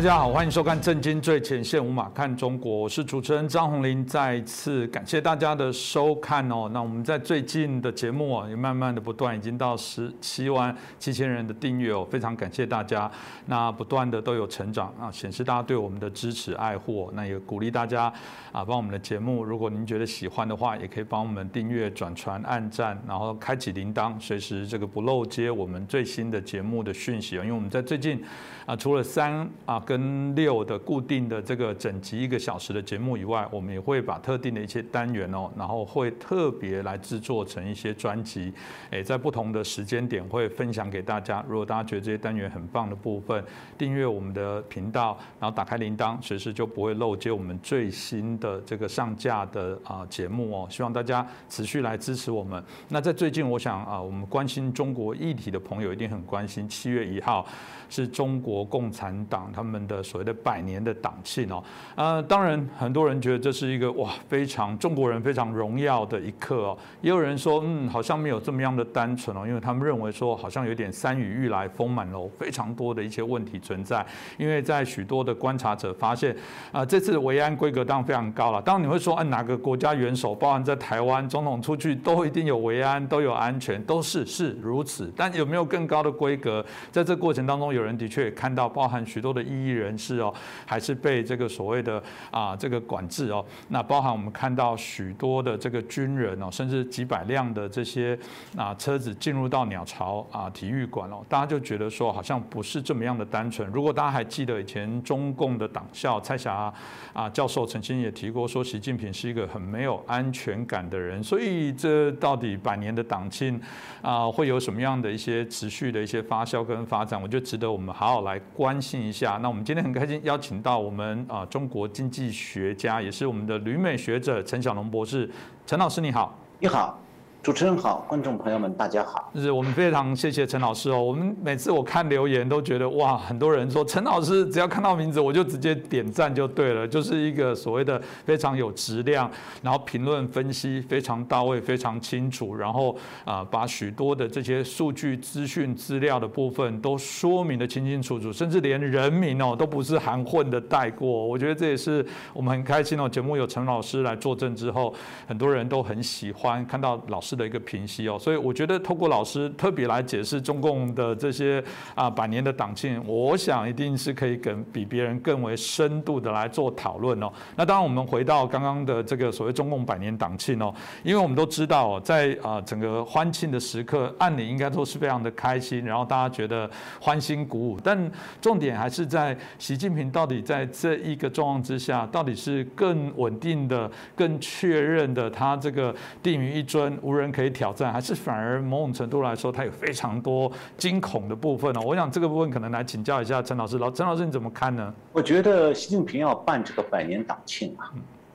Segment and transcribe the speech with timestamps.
[0.00, 4.02] 大家好，欢迎收看《震惊最前线》，无马看中国，我是主持人张宏林。
[4.06, 6.70] 再次感谢大家的收看哦。
[6.72, 13.10] 那我们在最近的节目啊，也慢慢的不断，已经到十七万七千人的订阅哦，非常感谢大家。
[13.44, 17.10] 那不断的都有成长啊，显示大家对我们的支持爱护。
[17.12, 18.10] 那也鼓励大家
[18.52, 27.42] 啊，帮我们的节目，如果您觉得喜欢的话，也可以帮我们订阅、转传、按赞，然后开启铃铛，随时这个不漏接我们最新的节目的讯息啊。
[27.42, 28.24] 因为我们在最近
[28.70, 29.80] 啊，除了三啊。
[29.80, 38.52] 跟六的固定的这个整集一个小时的节目以外，我们也会把特定的一些单元哦，然后会特别来制作成一些专辑，
[38.90, 41.44] 诶，在不同的时间点会分享给大家。
[41.48, 43.42] 如果大家觉得这些单元很棒的部分，
[43.76, 50.68] 订阅我们的频道，然后打开铃铛，随时就不会漏接我们最新的这个上架的啊节目哦。
[50.70, 52.62] 希望大家持续来支持我们。
[52.90, 57.44] 那在最近，我想啊，我们关心中国议题的朋友一定很关心，七月一号
[57.90, 59.80] 是中国共产党他们。
[59.90, 61.64] 的所谓的百年的党庆哦，
[61.96, 76.36] 呃，当然很多人觉得这是一个哇非常中国人非常荣耀的一刻哦，也有人说嗯好像没有这么样的单纯哦，因为他们认为说好像有点山雨欲来风满楼，非常多的一些问题存在，因为在许多的观察者发现
[76.70, 86.64] 啊这次的维安规格当然非常高了，当然你会说按哪个国家元首，包含在台湾总统出去都一定有维安都有安全都是是如此，但有没有更高的规格？
[86.92, 89.80] 在这过程当中，有有人的确也看到包含许多的异议。
[89.80, 90.34] 人士哦，
[90.66, 98.18] 还是被这个所谓的啊这个管制哦，那包含我们看到许多的这个军人哦，甚至几百辆的这些
[98.54, 103.66] 啊车子进入到鸟巢啊体育馆哦，大家就觉得说好像不是这么样的单纯。
[103.70, 106.70] 如果大家还记得以前中共的党校蔡霞
[107.14, 113.58] 啊教授曾经也提过说，习近平是一个很没有安全感的人，所以这到底百年的党庆
[114.02, 119.38] 啊会有什么样的一些持续的一些发酵跟发展，我觉得值得我们好好来关心一下。
[119.40, 119.64] 那我们。
[119.70, 125.30] 今天很开心邀请到我们啊中国经济学家，也是我们的旅美学者陈小龙博士，
[125.64, 126.98] 陈老师你好，你好。
[127.42, 129.30] 主持人好，观众朋友们大家好。
[129.34, 131.02] 就是我们非常谢谢陈老师哦。
[131.02, 139.30] 我们每次我看留言都觉得哇，很多人说陈老师只要看到名字我就直接点赞就对了，就是一个所谓的非常有质量，
[139.62, 142.94] 然后评论分析非常到位、非常清楚，然后
[143.24, 151.08] 啊把许多的这些数据、资讯、资料的部分都说明的清清楚楚，甚至连人名哦都不是含混的带过。
[151.08, 153.08] 我觉得这也是我们很开心哦。
[153.08, 154.94] 节目有陈老师来作证之后，
[155.26, 157.29] 很多人都很喜欢看到老师。
[157.34, 161.62] 的一个平息哦，所以我觉得透过老师特别来解释中共的这些
[161.94, 167.32] 啊百年的党庆，我想一定是可以跟比别人更为深度的来做讨论哦。
[167.56, 176.68] 那当然，我们回到刚刚的这个所谓中共百年党庆哦，因为我们都知道，在啊整个欢庆的时刻，按理应该都是非常的开心，然后大家觉得
[177.00, 187.19] 欢欣鼓舞，但重点还是在习近平到底在这一个状况之下，到底是更稳定的、更确认的，他这个定于一尊无人。
[187.20, 191.80] 人可以挑战，还是反而某种程度来说，它有非常多惊恐的部分呢？
[191.80, 193.78] 我想这个部分可能来请教一下陈老师。
[193.78, 194.94] 老陈老师你怎么看呢？
[195.12, 197.92] 我觉得习近平要办这个百年党庆啊，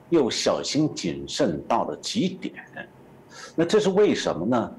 [0.09, 2.53] 又小心谨慎到了极点。
[3.55, 4.71] 那这是为什么呢？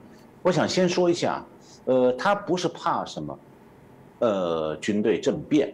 [0.43, 1.44] 我想先说一下，
[1.87, 3.38] 呃，他不是怕什么，
[4.21, 5.73] 呃，军队政变，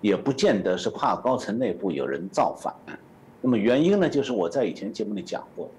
[0.00, 2.74] 也不见得是怕高层内部有人造反。
[3.42, 5.70] 那么原因呢，就是我在以前节目里讲过。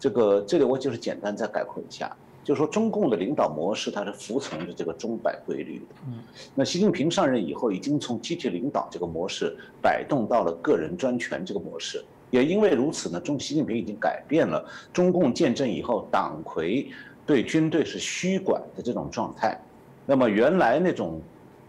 [0.00, 5.84] 这个这里我就是简单再概括一下，就是说中共的领导模式它是服从着这个钟摆规律的。
[6.06, 6.20] 嗯，
[6.54, 12.04] 那习近平上任以后，已经从集体领导这个模式摆动到了个人专权这个模式。
[12.30, 16.88] 也因为如此呢，中习近平已经改变了中共建政以后党魁
[17.26, 19.60] 对军队是虚管的这种状态。
[20.06, 21.20] 那么原来那种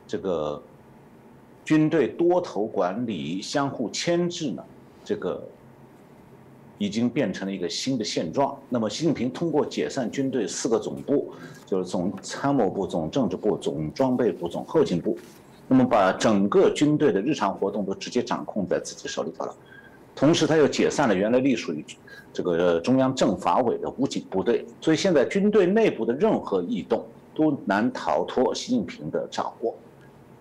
[0.06, 0.62] 这个
[1.66, 4.64] 军队多头管理、相互牵制呢，
[5.04, 5.44] 这个。
[6.80, 8.58] 已经变成了一个新的现状。
[8.70, 11.32] 那么，习近平通过解散军队四个总部，
[11.68, 15.16] 就是总参谋部、总政治部、总装备部、总后勤部，
[15.68, 19.54] 那么把整个军队的日常活动都直接掌控在自己手里头了。
[20.16, 21.86] 同时，他又解散了原来隶属于
[22.34, 27.06] 这个中央政法委的武警部队，所以现在军队内部的任何异动
[27.36, 29.76] 都难逃脱习近平的掌握。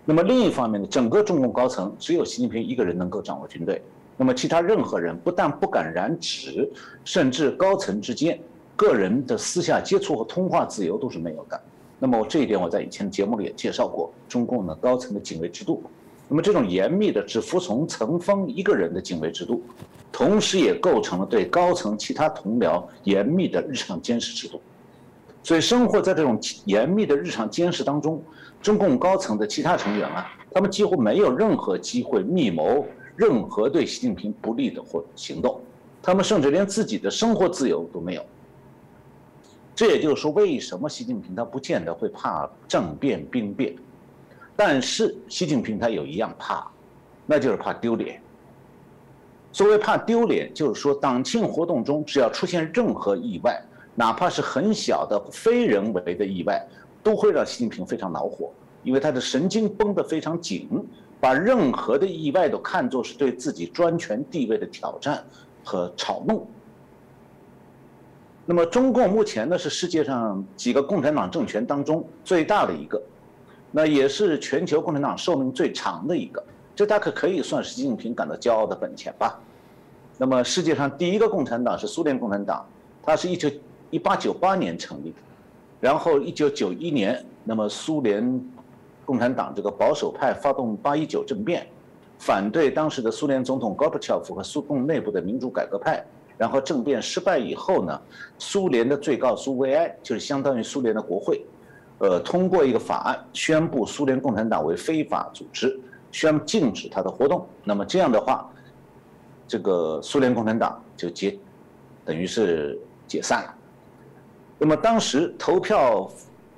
[0.05, 3.81] 那么，另一方面呢，整个中共高层只有习近平一个人能够掌握军队。
[4.21, 6.69] 那么，其他任何人不但不敢染指，
[7.05, 8.37] 甚至高层之间
[8.75, 11.57] 个人的私下接触和通话自由都是没有的。
[11.97, 15.81] 那么这一点我在以前的节目里也介绍过，中共的高层的警卫制度。
[16.27, 19.63] 那么这种严密的只服从层峰一个人的警卫制度，
[20.11, 24.59] 同时也构成了对高层其他同僚严密的日常监视制度。
[25.43, 28.21] 所以，生活在这种严密的日常监视当中，
[28.61, 32.85] 中共高层的其他成员啊，他们几乎没有任何机会密谋
[33.19, 35.59] 任何对习近平不利的或行动，
[36.01, 38.25] 他们甚至连自己的生活自由都没有。
[39.75, 43.75] 这也就是说，为什么习近平他不见得会怕政变兵变，
[44.55, 46.65] 但是习近平他有一样怕，
[47.25, 48.21] 那就是怕丢脸。
[49.51, 53.61] 所谓怕丢脸，就是说党庆活动中只要出现任何意外，
[53.95, 56.65] 哪怕是很小的非人为的意外。
[57.01, 58.51] 都会让习近平非常恼火，
[58.83, 60.67] 因为他的神经绷得非常紧，
[61.19, 65.23] 把任何的意外都看作是对自己专权地位的挑战
[65.63, 66.47] 和嘲弄。
[68.45, 72.99] 那么，中共目前呢是世界上几个共产党政权当中最大的一个，
[73.69, 76.43] 那也是全球共产党寿命最长的一个，
[76.75, 79.39] 这大概可以算是习近平感到骄傲的本钱吧。
[80.17, 82.65] 那么，世界上第一个共产党是苏联共产党，
[83.03, 83.51] 它是一九
[83.91, 85.17] 一八九八年成立的。
[85.79, 88.41] 然后，一九九一年，那么苏联
[89.09, 91.65] 共产党这个保守派发动八一九政变，
[92.19, 96.05] 反对当时的苏联总统戈尔巴乔夫和苏共内部的民主改革派。
[96.37, 97.99] 然后政变失败以后呢，
[98.37, 101.43] 苏联的最高苏维埃就是相当于苏联的国会，
[101.97, 105.79] 呃，通过一个法案，宣布苏联共产党为非法组织，
[106.11, 107.43] 宣禁止它的活动。
[107.63, 108.47] 那么这样的话，
[109.47, 111.35] 这个苏联共产党就解，
[112.05, 113.55] 等于是解散了。
[114.59, 116.07] 那么当时投票，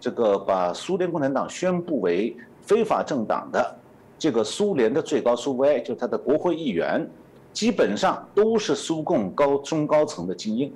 [0.01, 3.75] 这个把苏联共产党宣布为非法政党的
[4.17, 7.07] 这个苏联的最高苏维埃，就是他的国会议员，
[7.53, 10.73] 基本上都是苏共高中高层的精英。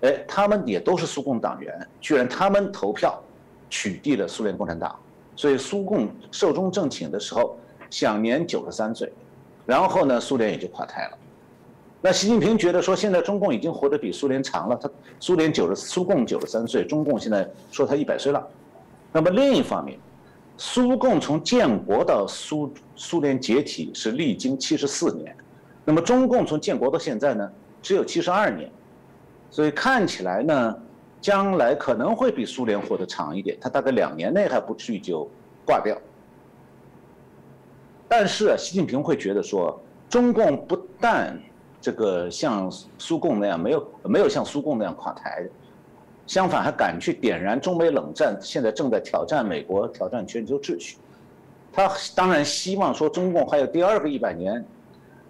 [0.00, 3.22] 哎，他们也都是苏共党员，居然他们投票
[3.70, 4.98] 取缔了苏联共产党，
[5.36, 7.56] 所以苏共寿终正寝的时候
[7.88, 9.12] 享年九十三岁，
[9.64, 11.18] 然后呢，苏联也就垮台了。
[12.04, 14.76] 那习近平觉得说，现在中共已经活得比苏联长了。
[14.76, 14.90] 他
[15.20, 18.44] 苏联九十，苏共九十三岁，中共现在说他一百岁了。
[19.12, 19.96] 那么另一方面，
[20.56, 25.32] 苏共从建国到苏苏联解体是历经七十四年，
[25.84, 27.48] 那么中共从建国到现在呢，
[27.80, 28.68] 只有七十二年，
[29.48, 30.76] 所以看起来呢，
[31.20, 33.56] 将来可能会比苏联活得长一点。
[33.60, 35.30] 他大概两年内还不至于就
[35.64, 35.96] 挂掉。
[38.08, 41.38] 但是，习近平会觉得说，中共不但
[41.82, 45.44] 这个像苏共那样没有没有像苏共那样垮台，
[46.28, 50.96] 相反还敢去点燃中美冷战，现在正在挑战美国，挑战全球秩序。
[51.72, 54.64] 他当然希望说中共还有第二个一百年，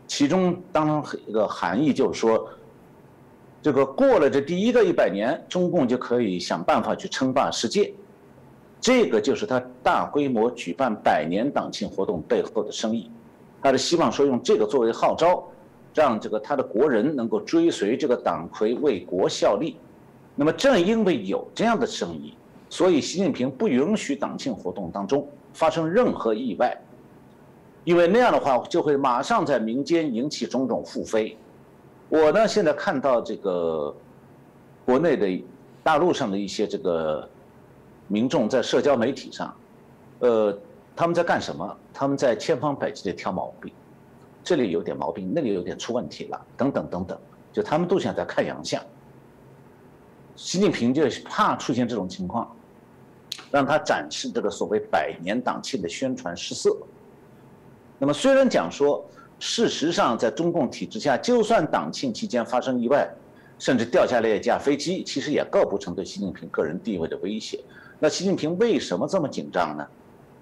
[0.06, 2.46] 其中当然一个含义就是说，
[3.62, 7.94] 这个过了这第一个一百年，中共就可以想办法去称霸世界。
[8.78, 13.10] 这个就是他大规模举办百年党庆活动背后的生意，
[13.62, 15.43] 他是希望说用这个作为号召。
[15.94, 19.76] 让这个他的国人能够追随这个党魁为国效力，
[20.34, 22.34] 那么正因为有这样的声音，
[22.70, 26.74] 所以习近平不允许党庆活动当中发生任何意外，
[27.84, 31.36] 因为那样的话就会马上在民间引起种种复非。
[32.08, 33.94] 我呢现在看到这个
[34.84, 35.44] 国内的
[35.82, 37.28] 大陆上的一些这个
[38.08, 39.54] 民众在社交媒体上，
[40.20, 40.58] 呃，
[40.96, 41.76] 他们在干什么？
[41.92, 43.72] 他们在千方百计的挑毛病。
[44.44, 47.19] 这里有点毛病，那里有点出问题了，等等等等，
[47.52, 48.82] 就他们都想在看洋相。
[50.34, 52.50] 习近平就怕出现这种情况，
[53.50, 56.76] 让他展示这个所谓百年党庆的宣传失色。
[57.98, 59.05] 那么虽然讲说，
[59.38, 63.08] 事实上在中共体制下，就算党庆期间发生意外，
[63.58, 67.62] 甚至掉下来一架飞机，其实也构不成对习近平个人地位的威胁。
[68.00, 69.86] 那习近平为什么这么紧张呢？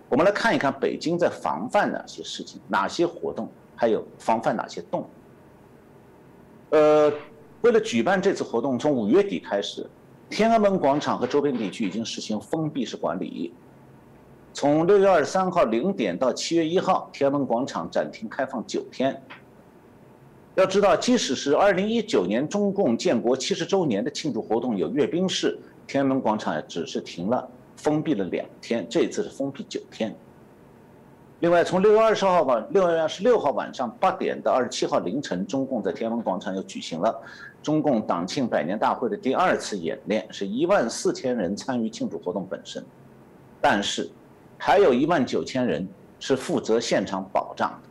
[0.08, 3.48] 我们来看一看北京在防范哪些事情，哪些活动。
[3.80, 5.08] 还有防范哪些洞？
[6.68, 7.10] 呃，
[7.62, 9.88] 为了举办这次活动，从五月底开始，
[10.28, 13.54] 天安门广场和周边地区已经实行封闭式管理。
[14.52, 19.18] 从六月二十三号零点到七月一号，天安门广场暂停开放九天。
[20.56, 30.14] 要知道，即使是二零一九年中共建国七十周年的庆祝活动有阅兵式，天安门广场也只是停了封闭了两天，这次是封闭九天。
[31.40, 37.18] 另外，从六月二十号晚六月二十六号晚上八点到二十七号凌晨，中共在天安门广场又举行了
[37.62, 42.84] 中共党庆百年大会的第二次演练，是一万四千人参与庆祝活动本身，
[43.58, 44.10] 但是
[44.58, 47.88] 还有一万九千人是负责现场保障的。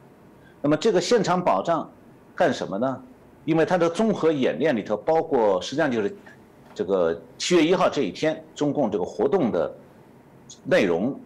[0.61, 1.89] 那么这个现场保障
[2.35, 3.03] 干什么呢？
[3.45, 6.15] 因为它的综合演练里头包括，实际上就是
[6.75, 9.73] 这个七月一号这一天，中共这个活动的
[10.65, 11.19] 内容。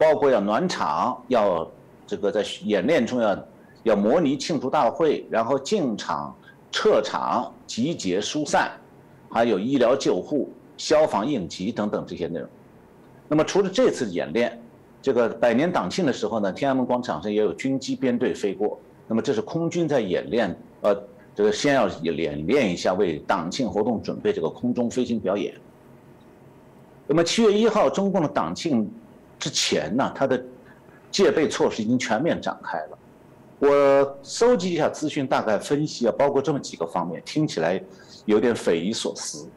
[0.00, 1.70] 包括要暖场，要
[2.06, 3.46] 这个在演练中要
[3.82, 6.34] 要模拟庆祝大会，然后进场、
[6.72, 8.70] 撤场、集结、疏散，
[9.28, 12.48] 还有医疗救护、消防应急等等这些内容。
[13.28, 14.58] 那么除了这次演练，
[15.02, 18.80] 这个百年党庆的时候呢，天安门广场上也有军机编队飞过。
[19.06, 20.96] 那么这是空军在演练，呃，
[21.34, 25.54] 这个先要演练一下为党庆活动准备这个空中飞行表演。
[27.06, 28.90] 那么七月一号中共的党庆
[29.40, 30.40] 之前呢，它的
[31.10, 32.98] 戒备措施已经全面展开了。
[33.58, 37.82] 我搜集一下资讯，大概分析啊，包括这么几个方面，听起来
[38.26, 39.48] 有点匪夷所思。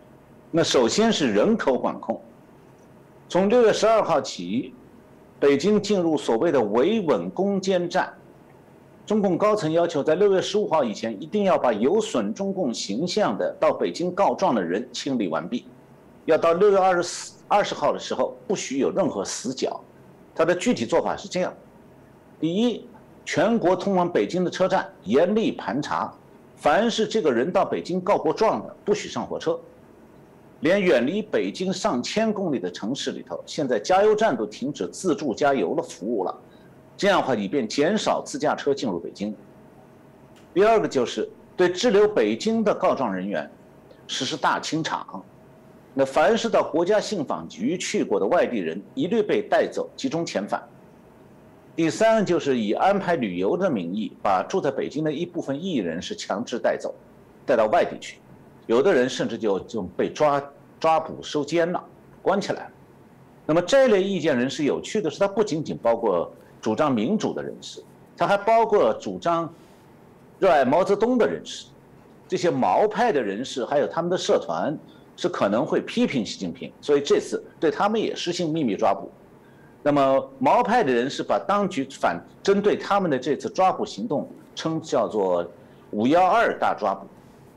[0.50, 2.22] 那首先是人口管控，
[3.30, 4.74] 从六月十二号起，
[5.40, 8.12] 北京进入所谓的维稳攻坚战。
[9.06, 15.66] 中共高层要求，在六月十五号以前，一定要把有损中共形象的到北京告状的人清理完毕。
[16.26, 19.80] 要到六月二十四、二十号的时候，不许有任何死角。
[20.34, 21.54] 它的具体做法是这样：
[22.40, 22.88] 第一，
[23.24, 26.12] 全国通往北京的车站严厉盘查，
[26.56, 29.60] 凡是这个人到北京告过状的，不许上火车。
[30.62, 36.36] 连远离北京上千公里的城市里头，现在加油站都停止自助加油的服务了。
[36.98, 39.36] 这样的话，以便减少自驾车进入北京。
[40.56, 43.48] 第二个就是对滞留北京的告状人员
[44.08, 45.24] 实施大清场，
[45.94, 50.62] 那凡是到国家信访局去过的外地人，一律被带走集中遣返。
[51.76, 56.94] 第三就是以安排旅游的名义，把住在北京的一部分异议人是强制带走，
[57.46, 58.20] 带到外地去，
[58.68, 60.44] 有的人甚至就就被抓
[60.80, 61.84] 抓捕收监了，
[62.22, 62.72] 关起来了。
[63.46, 66.32] 那么这类意见人士有趣的是，他不仅仅包括。
[66.64, 67.84] 主张民主的人士，
[68.16, 69.54] 他还包括主张
[70.40, 71.66] 热爱毛泽东的人士，
[72.26, 74.74] 这些毛派的人士，还有他们的社团，
[75.16, 79.12] 是可能会批评习近平，所以这次对他们也实行秘密抓捕。
[79.82, 85.46] 那么毛派的人是把当局反针对他们的这次抓捕行动称叫做
[85.92, 87.08] “五幺二大抓捕”。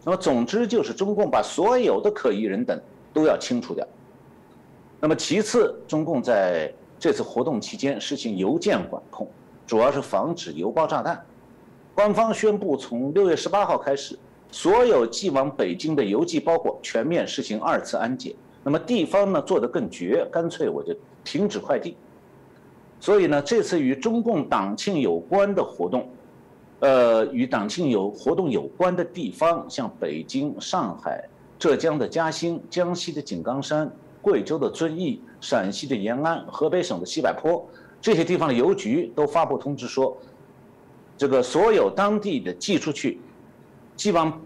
[0.04, 2.80] 那么总之就是中共把所有的可疑人等
[3.12, 3.86] 都要清除掉。
[5.00, 6.72] 那么其次，中共在。
[6.98, 9.28] 这次活动期间实行邮件管控，
[9.66, 11.22] 主要是防止邮包炸弹。
[11.94, 14.18] 官方宣布，从六月十八号开始，
[14.50, 18.34] 所有寄往北京的邮寄包裹全面实行二次安检。
[18.62, 21.96] 那么地方呢做得更绝，干脆我就停止快递。
[22.98, 26.08] 所以呢，这次与中共党庆有关的活动，
[26.80, 33.90] 呃，与党庆有活动有关的地方，像北京、上海、浙江的嘉兴、江西的井冈山。
[34.22, 37.64] 贵州的遵义、陕西的延安、河北省的西柏坡，
[38.00, 40.16] 这些地方的邮局都发布通知说，
[41.16, 43.20] 这个所有当地的寄出去、
[43.96, 44.40] 寄往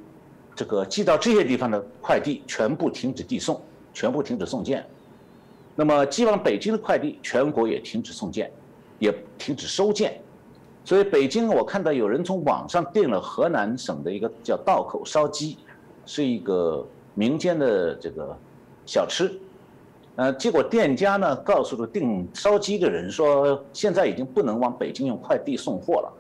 [0.55, 3.61] 这个寄到这些地方的快递全部停止递送，
[3.93, 4.87] 全部停止送件。
[5.75, 8.51] 那么寄往北京的快递，全国也停止送件，
[8.99, 10.21] 也停止收件。
[10.85, 15.59] 所以北京，我看到有人从网上订了河南省的一个叫道口烧鸡，
[16.07, 18.37] 是一个民间的这个
[18.87, 19.31] 小吃。
[20.17, 26.13] 呃，结果店家呢告诉了订烧鸡的人说，现在已经不能往北京用快递送货了，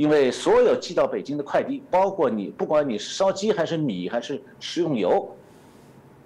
[0.00, 5.28] 因为所有寄到北京的快递，包括你不管你是烧鸡还是米还是食用油，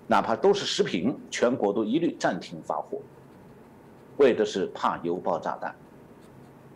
[0.06, 2.98] 哪怕都是食品，全国都一律暂停发货，
[4.18, 5.74] 为的是怕邮爆炸弹。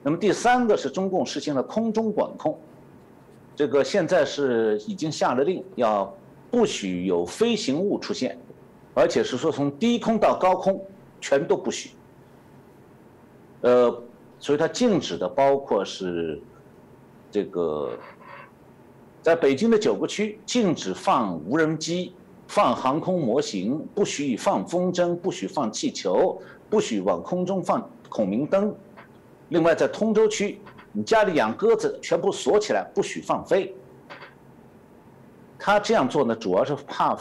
[0.03, 2.59] 那么第三个是中共实行了空中管控，
[3.55, 6.13] 这个现在是已经下了令，要
[6.51, 8.37] 不许有飞行物出现。
[8.93, 10.85] 而且是说从低空到高空
[11.21, 11.91] 全都不许，
[13.61, 14.03] 呃，
[14.41, 16.41] 所以它禁止的包括是
[17.31, 17.93] 这个，
[19.23, 22.15] 在北京的九个区禁止放无人机、
[22.47, 28.75] 放航空模型，不许放风筝，不许放气球，不许往空中放孔明灯。
[29.51, 30.61] 另外，在通州区，
[30.93, 33.75] 你家里养鸽子全部锁起来，不许放飞。
[35.59, 37.19] 他这样做呢，主要是怕。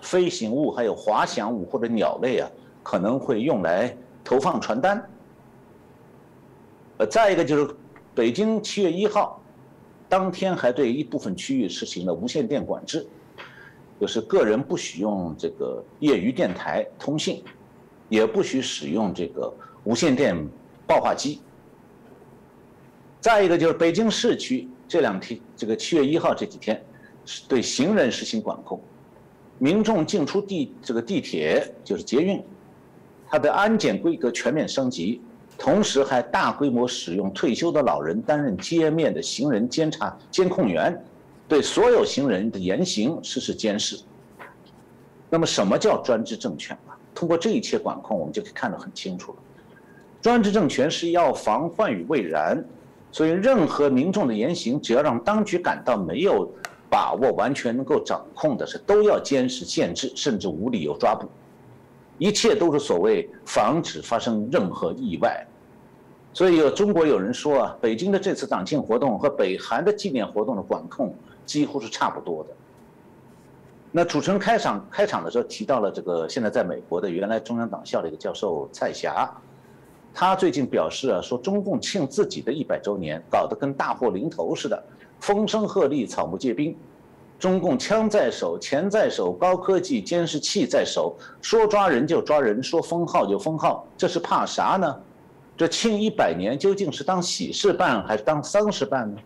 [0.00, 2.50] 飞行物还有滑翔物或者鸟类啊，
[2.82, 5.02] 可能会用来投放传单。
[6.98, 7.74] 呃，再一个就是
[8.14, 9.42] 北京七月一号
[10.08, 13.04] 当天还对一部分区域实行了无线电管制，
[14.00, 17.42] 就是个人不许用这个业余电台通信，
[18.08, 19.52] 也不许使用这个
[19.82, 20.36] 无线电
[20.86, 21.40] 报话机。
[23.20, 26.80] 再一个就是北京市区这两天，这个七月一号这几天
[27.24, 28.80] 是对行人实行管控。
[29.58, 32.40] 民众进出地这个地铁就是捷运，
[33.26, 35.20] 它的安检规格全面升级，
[35.58, 41.02] 同时还大规模使用退休的老人担任街面的行人监察监控员，
[41.48, 43.98] 对所有行人的言行实施监视。
[45.30, 46.98] 那么什么叫专制政权啊？
[47.14, 49.38] 通过这一切管控，我们就可以看得很清楚了。
[50.20, 52.62] 专制政权是要防患于未然，
[53.10, 56.48] 所以任何民众的言行，只要让当局感到没有。
[56.90, 61.28] 把握完全能够掌控的是，都要监视、限制，甚至无理由抓捕。
[62.18, 65.46] 一切都是所谓防止发生任何意外。
[66.32, 71.14] 所以有中国有人说啊，北京的这次党庆活动和北韩的纪念活动的管控
[71.46, 72.50] 几乎是差不多的。
[73.92, 79.32] 那主持人开场开场的时候提到了这个现在在美国的原来中央党校的一个教授蔡霞，
[80.12, 84.82] 他最近表示啊，说中共庆自己的一百周年搞得跟大祸临头似的，
[85.20, 86.76] 风声鹤唳，草木皆兵。
[87.38, 94.96] 中共枪在手，钱在手，高科技监视器在手，说抓人就抓人，说封号就封号，这是怕啥呢？
[95.56, 99.20] 这庆一百年究竟是当喜事办还是当丧事办呢？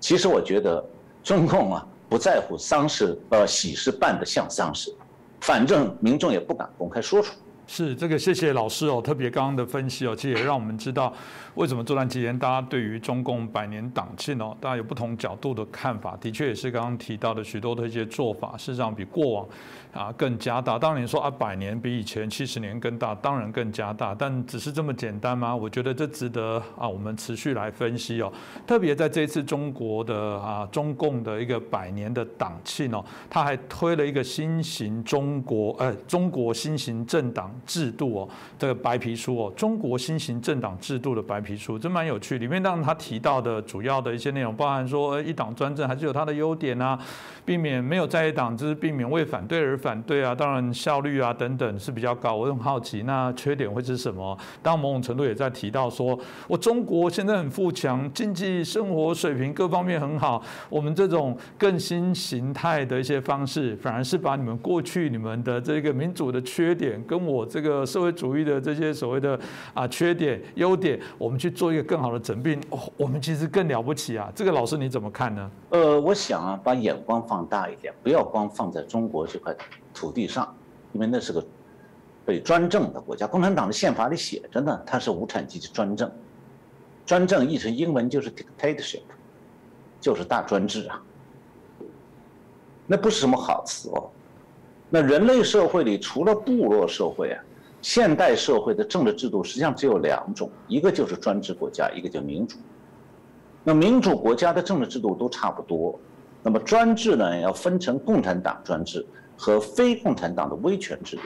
[0.00, 0.82] 其实我觉得
[1.22, 4.94] 中共啊不在乎丧事呃喜事办的像丧事，
[5.40, 7.36] 反正民众也不敢公开说出来。
[7.72, 11.12] 是这个，谢谢老师哦，特别刚刚的分析哦，其实也让我们知道
[11.54, 19.46] 为什么这段期间大家对于中共百年党庆哦，大家有不同角度的看法，的确也是刚刚提到的许多的一些做法，事实上比过往。
[19.92, 20.78] 啊，更加大。
[20.78, 24.14] 当然你说啊，百年比以前七十年更大，当然更加大。
[24.14, 25.52] 但只是这么简单吗？
[25.52, 28.32] 我觉得这值得啊，我们持续来分析哦。
[28.64, 42.38] 特别在这一次中国的啊，中共的一个百年的党庆哦，他还推了一个新型中国呃中国新型政党制度哦，这个白皮书哦，中国新型政党制度的白皮书，真蛮有趣。
[42.38, 46.98] 里面当然他提到的主要的一些内容，包含说一党专政还是有它的优点啊，
[47.44, 49.76] 避免没有在野党，就是避免为反对而。
[49.80, 52.36] 反对啊，当然效率啊等等是比较高。
[52.36, 54.36] 我很好奇，那缺点会是什么？
[54.62, 60.42] 当某种程度也在提到说，我中国现在很富强，经济生活水平各方面很好。
[60.68, 69.38] 我们这种更新形态的一些方式，反而是把你们过去你们的这个民主的缺点，跟我这个社会主义的这些所谓的
[69.74, 72.58] 啊缺点优点，我们去做一个更好的整并。
[72.70, 74.30] 哦，我们其实更了不起啊！
[74.34, 75.50] 这个老师你怎么看呢？
[75.70, 79.54] 呃，我想啊，把眼光放大一点，不要光放在中国这块。
[79.92, 80.54] 土地上，
[80.92, 81.44] 因为那是个
[82.24, 83.26] 被专政的国家。
[83.26, 86.10] 共产党的宪法里写着呢，它是无产阶级专政。
[87.04, 89.02] 专政译成英文就是 dictatorship，
[90.00, 91.02] 就是大专制啊。
[92.86, 94.08] 那不是什么好词哦。
[94.88, 97.42] 那人类社会里除了部落社会啊，
[97.82, 102.56] 现代社会的政治制度实际上只有两种，一个就是专制国家，一个叫民主。
[103.64, 105.98] 那民主国家的政治制度都差不多，
[106.42, 109.06] 那么专制呢，要分成共产党专制。
[109.42, 111.22] 和非共产党的威权制度。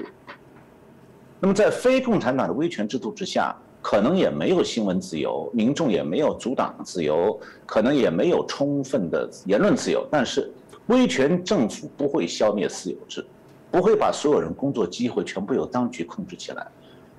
[1.41, 7.37] 那么，在非共产党的威权制度之下，可能也没有新闻自由，民众也没有阻挡自由，
[7.67, 10.07] 可能也没有充分的言论自由。
[10.13, 10.49] 但是，
[10.87, 13.27] 威权政府不会消灭私有制，
[13.75, 16.65] 不会把所有人工作机会全部由当局控制起来，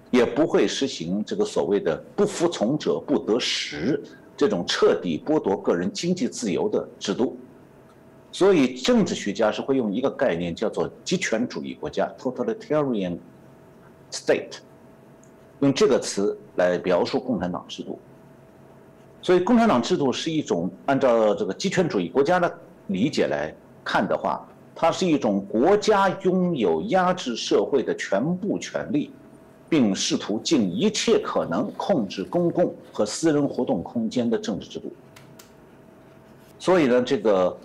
[0.09, 4.01] 也不会实行这个所谓的“不服从者不得食”
[4.37, 7.37] 这种彻底剥夺个人经济自由的制度。
[8.31, 13.17] 所以，政治学家是会用一个概念叫做极权主义国家 （totalitarian
[14.09, 14.59] state），
[15.59, 17.99] 用这个词来描述共产党制度。
[19.21, 22.49] 所以，共产党制度是一种按照这个极权主义国家的
[22.87, 29.09] 理解来看的话，它是一种国家拥有压制社会的全部权利，
[29.67, 34.91] 并试图尽一切可能控制公共和私人活动空间的政治制度。
[36.59, 37.57] 所以呢，这个。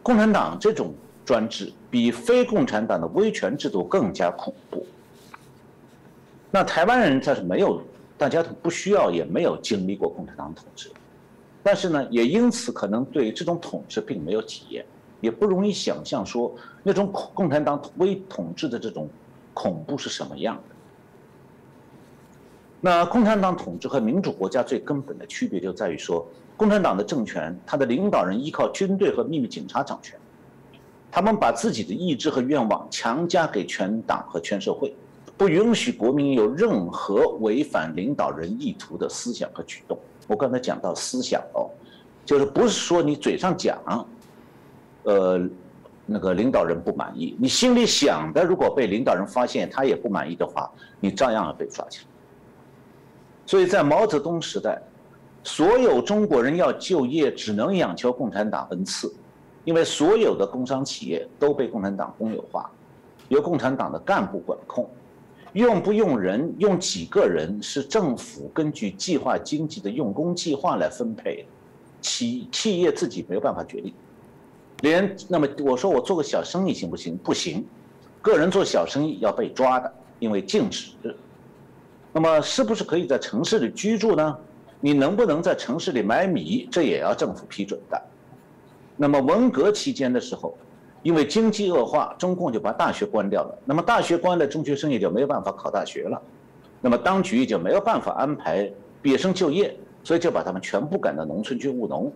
[0.00, 4.86] 共产党这种专制比非共产党的威权制度更加恐怖。
[6.50, 7.82] 那台湾人他是没有，
[8.16, 10.90] 大家都不需要，也没有经历过共产党统治，
[11.62, 14.82] 但是呢，也因此可能对这种统治并没有体验，
[15.20, 19.08] 也不容易想象说那种共产党威统治的这种
[19.54, 20.74] 恐怖是什么样的。
[22.80, 26.26] 那共产党统治和民主国家最根本的区别就在于说。
[26.56, 30.18] 共产党的政权，他的领导人依靠军队和秘密警察掌权，
[31.08, 34.92] 他们把自己的意志和愿望强加给全党和全社会，
[35.36, 39.96] 不允许国民有任何违反领导人意图的思想和举动。
[40.26, 41.70] 我刚才讲到思想哦，
[42.26, 43.78] 就是不是说你嘴上讲，
[45.08, 45.40] 呃，
[46.04, 52.04] 那个领导人不满意，你心里想的，如果被领导人发现他也不满意的话，你照样要被抓起来。
[53.46, 54.80] 所以在毛泽东时代。
[55.44, 59.10] 所有中国人要就业，只能仰求共产党恩赐，
[59.64, 62.70] 因为所有的工商企业都被共产党公有化，
[63.28, 64.90] 由共产党的干部管控，
[65.54, 71.46] 用不用人，用几个人是政府根据计划经济的用工计划来分配，
[72.02, 73.94] 企企业自己没有办法决定，
[74.80, 77.16] 连那么我说我做个小生意行不行？
[77.18, 77.66] 不行，
[78.22, 80.92] 个人做小生意要被抓的，因为禁止。
[82.12, 84.36] 那么是不是可以在城市里居住呢？
[84.80, 86.68] 你能不能在城市里买米？
[86.70, 88.00] 这也要政府批准的。
[88.96, 90.56] 那么文革期间的时候，
[91.02, 93.58] 因为经济恶化，中共就把大学关掉了。
[93.64, 96.20] 那么大学关了，中学生也就没有办法考大学了。
[96.80, 98.70] 那么当局就没有办法安排
[99.02, 102.12] 毕业生就业，所以就把他们全部赶到农村去务农。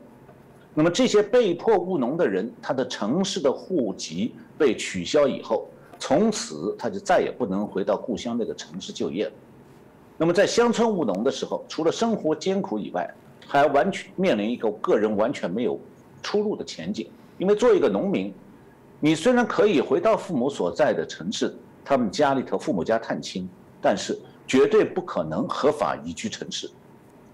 [0.75, 9.33] 那么这些被迫务农的人，他的城市的户籍被取消以后，从此他就再也不能回到故乡那个城市就业了。
[10.17, 13.13] 那么在乡村务农的时候，除了生活艰苦以外，
[13.47, 15.79] 还完全面临一个个人完全没有
[16.23, 17.07] 出路的前景。
[17.37, 18.33] 因为作为一个农民，
[18.99, 21.55] 你虽然可以回到父母所在的城市，
[21.85, 23.47] 他们家里头父母家探亲，
[23.81, 26.71] 但是绝对不可能合法移居城市，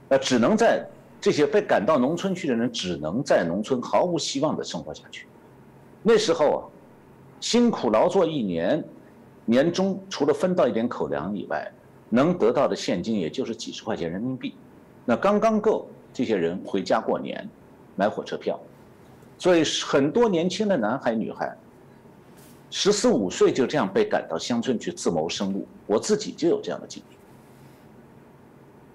[0.09, 0.85] 那，只能在。
[1.21, 5.27] 这些被赶到农村去的人，只能在农村毫无希望的生活下去。
[6.03, 6.59] 那时候啊，
[7.41, 8.83] 辛苦劳作一年，
[9.45, 11.71] 年终除了分到一点口粮以外，
[12.09, 14.55] 能得到的现金也就是几十块钱人民币，
[15.05, 17.47] 那刚刚够这些人回家过年，
[17.97, 18.59] 买火车票。
[19.37, 21.55] 所以很多年轻的男孩女孩，
[22.71, 25.67] 十四五岁就这样被赶到乡村去自谋生路。
[25.87, 27.18] 我自己就有这样的经历。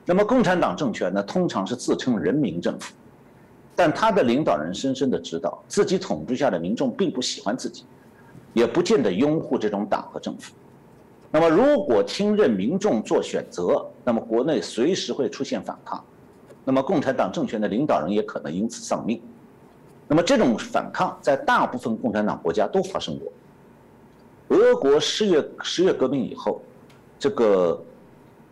[0.06, 2.94] 那么，共产党政权呢，通常是自称人民政府，
[3.74, 7.86] 但他的领导人深深的知道，自己统治下的民众并不喜欢自己，
[8.52, 10.54] 也不见得拥护这种党和政府。
[11.32, 16.04] 那么，如果听任民众做选择，那么国内随时会出现反抗，
[16.66, 19.22] 那么共产党政权的领导人也可能因此丧命。
[20.06, 23.32] 那么，这种反抗在大部分共产党国家都发生过。
[24.50, 26.62] 俄国十月十月革命以后，
[27.18, 27.82] 这个。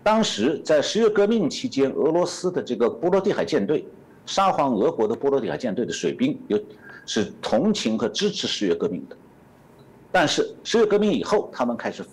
[0.03, 3.85] 当时在十月革命期间，俄罗斯的这个波罗的海舰队，
[4.25, 6.59] 沙皇俄国的波罗的海舰队的水兵有
[7.05, 9.15] 是同情和支持十月革命的，
[10.11, 12.03] 但是十月革命以后，他们开始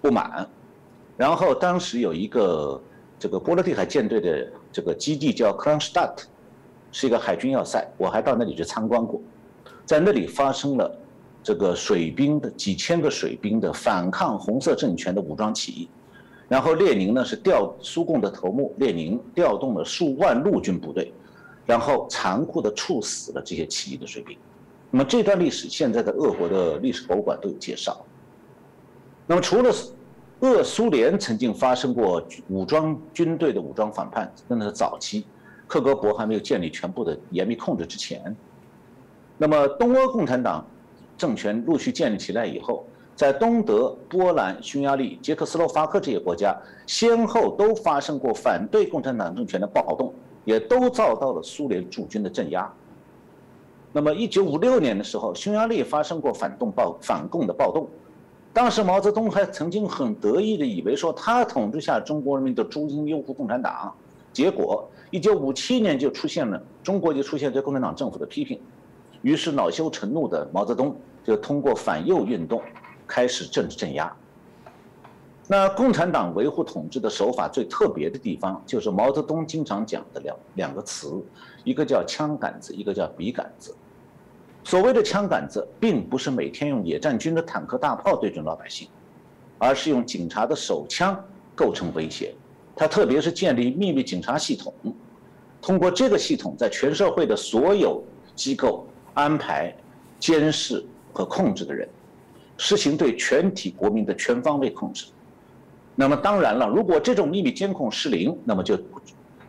[0.00, 0.48] 不满，
[1.16, 2.80] 然后当时有一个
[3.18, 6.28] 这个波罗的海舰队的这个基地叫克朗施塔特，
[6.92, 9.20] 是一个海军要塞，我还到那里去参观过，
[9.84, 10.96] 在那里发生了
[11.42, 15.88] 这个水兵的几千个水兵的反抗红色政权的武装起义。
[16.48, 21.12] 然后列宁呢是调苏共的头目，列宁调动了数万陆军部队，
[21.66, 24.38] 然后残酷地处死了这些起义的水兵。
[24.92, 28.00] 那么这段历史，现在的俄国的历史博物馆都有介绍。
[29.26, 29.74] 那么除了
[30.38, 35.26] 俄苏联曾经发生过武装军队的武装反叛，那是早期，
[35.66, 38.36] 克格勃还没有建立全部的严密控制之前。
[39.36, 40.64] 那么东欧共产党
[41.18, 42.86] 政权陆续建立起来以后。
[43.16, 46.54] 在东德、波兰、匈牙利、捷克斯洛伐克这些国家，
[46.86, 50.12] 先后都发生过反对共产党政权的暴动，
[50.44, 52.70] 也都遭到了苏联驻军的镇压。
[53.90, 57.88] 那么，一九五六年的时候，匈牙利发生过反动暴反共的暴动，
[58.52, 63.94] 当时毛泽东还曾经很得意的以为说他统治下中国人民的诸心拥护共产党，
[64.30, 68.60] 结果一九五七年就出现了中国就出现对共产党政府的批评，
[69.22, 72.60] 于是恼羞成怒的毛泽东就通过反右运动。
[73.06, 74.14] 开始政治镇压。
[75.48, 81.24] 那共产党维护统治的手法最特别的地方，就是毛泽东经常讲的两两个词，
[81.62, 83.72] 一个叫枪杆子，一个叫笔杆子。
[84.64, 88.88] 所谓的枪杆子，并不是每天用野战军的坦克大炮对准老百姓，
[89.58, 91.16] 而是用警察的手枪
[91.54, 92.34] 构成威胁。
[92.74, 94.74] 他特别是建立秘密警察系统，
[95.62, 98.02] 通过这个系统，在全社会的所有
[98.34, 99.72] 机构安排
[100.18, 101.88] 监视和控制的人。
[102.56, 105.06] 实行对全体国民的全方位控制。
[105.94, 108.78] 那么当然了，如果这种秘密监控失灵，那么就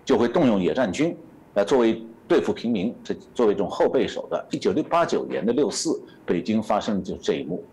[0.06, 1.15] 就会动用野战军
[1.56, 4.43] 来作为对付平民，这作为一种后备手段。
[4.52, 7.63] 一九六八九年的六四，北京发生的就是这一幕。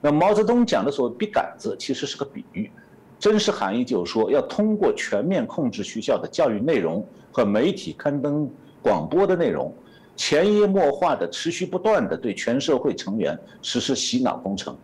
[0.00, 2.70] 那毛泽东讲的所谓“笔杆子”，其实是个比喻，
[3.18, 8.48] 真实含义就是说，要通过全面控制学校的教育内容和媒体刊登
[8.80, 9.74] 广播的内容。
[10.18, 14.76] 潜移默化的、持续不断的对全社会成员实施洗脑工程，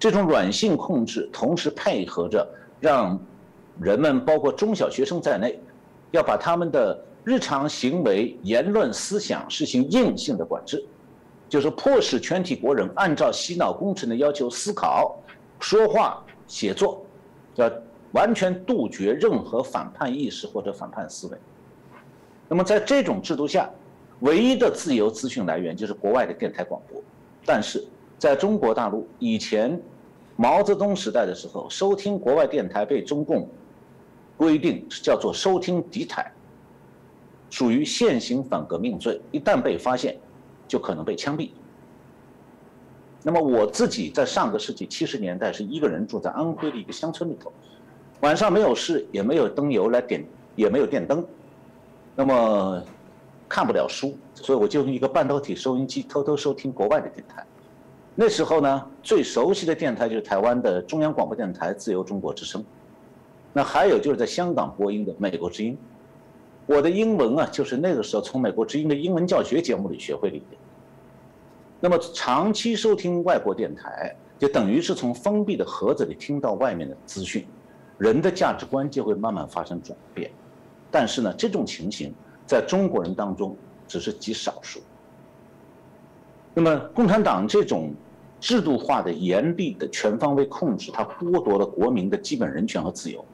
[0.00, 2.44] 这种软性控制同时配合着
[2.80, 3.16] 让
[3.80, 5.60] 人们，包括中小学生在内，
[6.10, 10.84] 要把他们的日常行为、言论、思想实行硬性的管制，
[11.48, 15.16] 就是迫使全体国人按照洗脑工程的要求思考、
[15.60, 17.06] 说话、写作，
[17.54, 17.70] 要
[18.10, 21.38] 完全杜绝任何反叛意识或者反叛思维。
[22.48, 23.70] 那么在这种制度下，
[24.20, 27.00] 唯一的自由资讯来源就是国外的电台广播，
[27.44, 27.86] 但是
[28.18, 29.80] 在中国大陆以前，
[30.34, 33.48] 毛泽东时代的时候，收听国外电台被中共
[34.36, 36.32] 规定是叫做收听敌台，
[37.48, 40.18] 属于现行反革命罪，一旦被发现，
[40.66, 41.50] 就可能被枪毙。
[43.22, 47.52] 那么我自己在上个世纪七十年代是一个人住在安徽的一个乡村里头，
[48.22, 50.24] 晚上没有事，也没有灯油来点，
[50.56, 51.24] 也没有电灯，
[52.16, 52.82] 那么。
[53.48, 57.44] 看不了书，所以我就用一个半导体收音机偷偷收听国外的电台。
[58.14, 62.64] 那时候呢，最熟悉的电台就是台湾的中央广播电台自由中国之声，
[63.52, 65.78] 那还有就是在香港播音的美国之音。
[66.66, 70.40] 我的英文啊，就是那个时候从美国之音的英文教学节目里学会的。
[71.80, 77.46] 那么长期收听外国电台，就等于是从封闭的盒子里听到外面的资讯，
[77.96, 80.30] 人的价值观就会慢慢发生转变。
[80.90, 82.12] 但是呢，这种情形
[82.48, 83.56] 在中国人当中
[83.86, 84.80] 只是极少数。
[86.52, 87.94] 那么共产党这种。
[88.40, 93.24] 制度化的、严厉的、全方位控制，它剥夺了国民的基本人权和自由。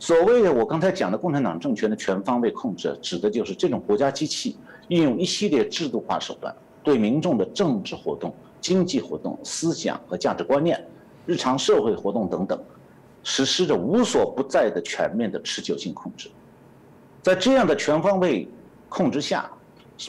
[0.00, 4.56] 所谓的我刚才讲的共产党政权的全方位控制，指的就是这种国家机器
[4.88, 10.84] 运用一系列制度化手段，对民众的政治活动、经济活动、思想和价值观念、
[11.24, 12.60] 日常社会活动等等，
[13.22, 16.28] 实施着无所不在的全面的持久性控制。
[17.22, 18.48] 在这样的全方位
[18.88, 19.50] 控制下。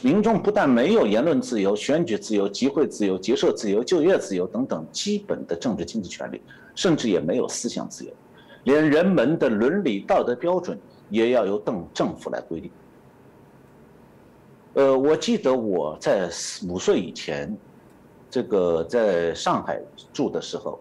[0.02, 6.42] 民众不但没有言论自由、选举自由、集会自由、结社自由、就业自由等等基本的政治经济权利，
[6.74, 8.12] 甚至也没有思想自由，
[8.64, 12.72] 连人们的伦理道德标准也要由政政府来规定。
[14.74, 16.28] 呃，我记得我在
[16.68, 17.56] 五岁以前，
[18.32, 19.80] 这个在上海
[20.12, 20.80] 住的时候，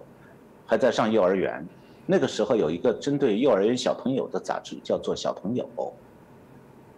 [0.64, 1.66] 还在上幼儿园，
[2.06, 5.68] 那个时候有一个针对幼儿园小朋友的杂志，叫做《小朋友》。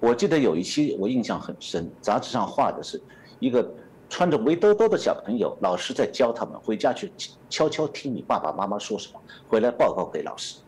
[0.05, 3.01] 我记得有一期我印象很深，杂志上画的是
[3.39, 3.67] 一个
[4.11, 7.11] 穿着围兜兜的小朋友，老师在教他们回家去
[7.49, 10.59] 悄悄听你爸爸妈妈说什么，回来报告给老师，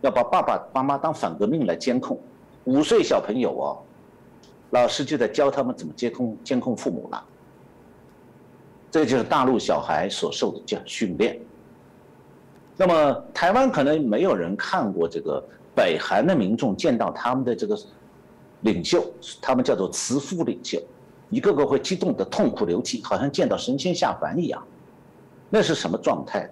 [0.00, 2.18] 要把爸爸妈妈当反革命来监控。
[2.64, 3.78] 五岁小朋友哦，
[4.70, 7.22] 老师就在教他们怎么监控监控父母了。
[8.90, 11.38] 这就是大陆小孩所受的教训练。
[12.74, 17.78] 那么台湾可能没有人看过这个北韩的民众见到他们的这个。
[18.66, 19.02] 领袖，
[19.40, 20.82] 他们叫做慈父领袖，
[21.30, 24.62] 一个个会激动的痛哭流涕，好像见到神仙下凡一样。
[25.48, 26.50] 那是什么状态？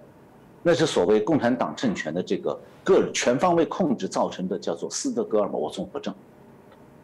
[0.63, 6.15] 那是所谓共产党政权的这个各全方位控制造成的，叫做斯德哥尔摩综合症，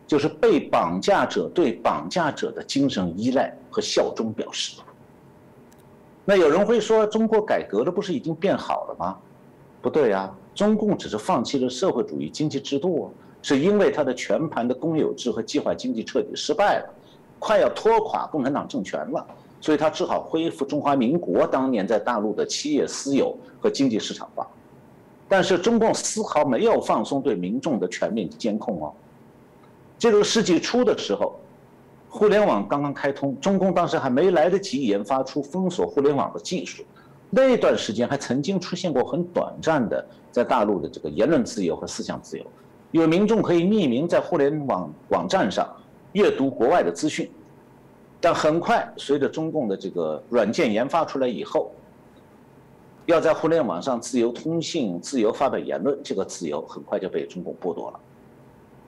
[0.07, 4.79] 就是被绑架者对绑架者的精神依赖和效忠表示。
[6.23, 9.17] 那有人会说，中国改革了，不是已经变好了吗？
[9.81, 13.13] 不对啊，中共只是放弃了社会主义经济制度。
[13.41, 16.93] 是因为他的全盘的公有制和计划经济彻底失败了，
[17.39, 19.25] 快要拖垮共产党政权了，
[19.59, 24.47] 所以他只好恢复中华民国当年在大陆的企业私有和经济市场化。
[25.27, 28.93] 但是中共丝毫没有放松对民众的全面监控哦。
[29.97, 31.39] 这个世纪初的时候，
[32.09, 36.83] 互联网刚刚开通，中共当时还没来得及研发出封锁互联网的技术，
[37.29, 42.45] 那段时间还曾经出现过很短暂的在大陆的这个言论自由和思想自由。
[42.91, 45.67] 有民众可以匿名在互联网网站上
[46.11, 47.31] 阅读国外的资讯，
[48.19, 51.71] 但很快随着中共的这个软件研发出来以后，
[53.05, 57.99] 要在互联网上自由通信、自由发表言论，这个自由很快就被中共剥夺了。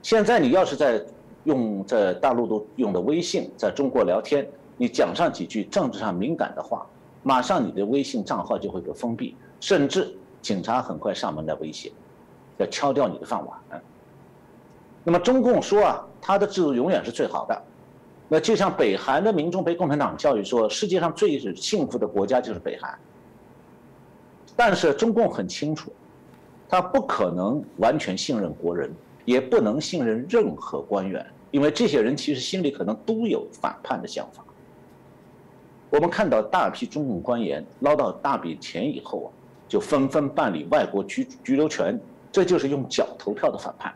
[0.01, 1.01] 现在你要是在
[1.45, 6.85] 用在大陆都用的微信，在中国聊天，你讲上几句政治上敏感的话，
[7.23, 11.89] 马上你的微信账号就会被封闭，甚至警察很快上门来威胁，
[12.57, 13.81] 要敲掉你的饭碗。
[15.03, 17.61] 那么中共说啊，他的制度永远是最好的。
[18.29, 22.97] 那就像北韩的民众被共产党教育说，世界上最幸福的国家就是北韩。
[24.55, 25.91] 但是中共很清楚，
[26.69, 28.91] 他不可能完全信任国人，
[29.25, 34.43] 也不能信任任何官员，因为这些人其实心里可能都有反叛的想法。
[35.89, 39.29] 我们看到大批中共官员捞到大笔钱以后啊，
[39.67, 41.99] 就纷纷办理外国居居留权，
[42.31, 43.93] 这就是用脚投票的反叛。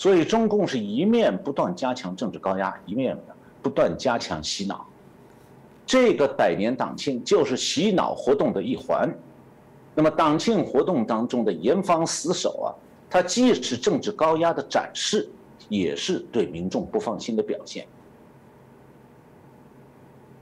[0.00, 3.14] 所以，中共是一面不断加强政治高压，一面
[3.60, 4.86] 不断加强洗脑。
[5.84, 9.14] 这个百年党庆就是洗脑活动的一环。
[9.94, 12.68] 那么，党庆活动当中的严防死守啊，
[13.10, 15.28] 它既是政治高压的展示，
[15.68, 17.86] 也是对民众不放心的表现。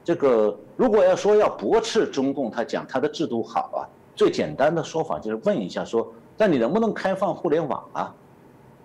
[0.04, 3.82] 这个如果要说要驳斥中共，他讲他的制度好啊，
[4.14, 8.14] 最简单的说法就是问一下说：那你能不能开放互联网啊？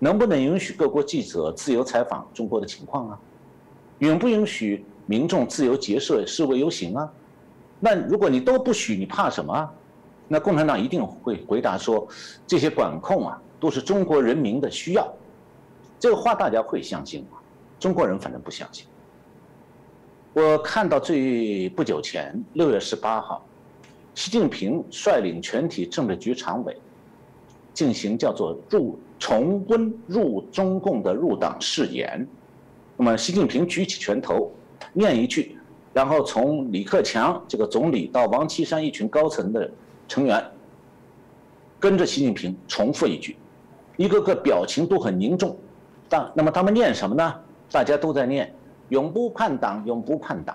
[0.03, 3.17] 能不能允许各国记者自由采访中国的情况啊？
[3.99, 7.09] 允不允许民众自由结社、示威游行啊？
[7.79, 9.69] 那如果你都不许，你怕什么？
[10.27, 12.05] 那共产党一定会回答说，
[12.45, 15.09] 这些管控啊，都是中国人民的需要。
[15.97, 17.37] 这个话大家会相信吗？
[17.79, 18.85] 中国人反正不相信。
[20.33, 23.41] 我看到最不久前六月十八号，
[24.15, 26.75] 习近平率领全体政治局常委
[27.73, 28.99] 进行叫做入。
[29.23, 32.27] 重温入中共的入党誓言，
[32.97, 34.51] 那么习近平举起拳头，
[34.91, 35.57] 念一句
[35.95, 39.71] ：“然后从李克强这个总理到王岐山一群高层的
[40.09, 40.45] 成员，
[41.79, 43.37] 跟着习近平重复一句，
[43.95, 45.57] 一个个表情都很凝重。
[46.09, 47.33] 但那么他们念什么呢？
[47.71, 48.53] 大家都在念
[48.89, 50.53] “永不叛党，永不叛党”。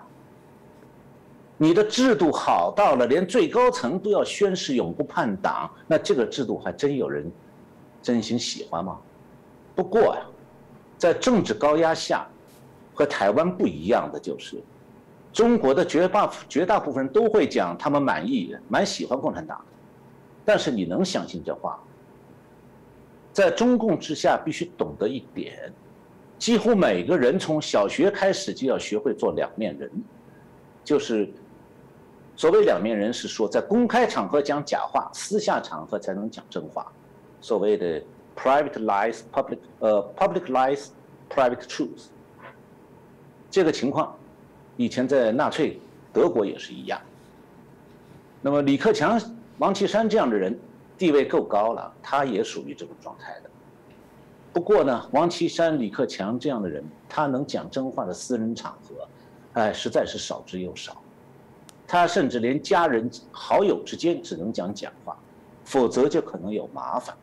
[1.57, 7.33] 你的制度好到了，连最高层都要宣誓永不叛党，那这个制度还真有人
[8.03, 8.99] 真心喜欢吗？
[9.75, 10.23] 不过呀，
[10.97, 12.27] 在政治高压下，
[12.95, 14.57] 和台湾不一样的就是。
[15.31, 19.63] 中国的绝大绝大部分人都会讲他们满意、蛮喜欢共产党，
[20.45, 21.79] 但是你能相信这话？
[23.33, 25.73] 在中共之下，必须懂得一点，
[26.39, 29.89] 几乎每个人从小学开始就要学会做两面人，
[30.83, 31.31] 就是
[32.35, 36.91] 所谓两面人是说在公开场合讲假话，私下场合才能讲真话，
[37.41, 38.03] 所谓的
[38.37, 40.89] private lies public 呃 public lies
[41.29, 42.07] private truth，
[43.51, 44.15] 这个情况。
[44.77, 45.81] 以前在纳粹
[46.13, 47.01] 德国也是一样。
[48.41, 49.21] 那么李克强、
[49.59, 50.57] 王岐山这样的人
[50.97, 53.51] 地位够高了，他也属于这种状态的。
[54.53, 59.09] 不过呢，王岐山、李克强这样的人，他能讲真话的私人场合，
[59.55, 60.97] 哎，实在是少之又少。
[61.87, 65.17] 他甚至连家人、好友之间只能讲假话，
[65.65, 67.17] 否则就可能有麻烦。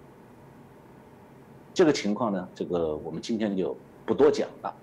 [1.75, 4.73] 这个情况呢，这个我们今天就不多讲了，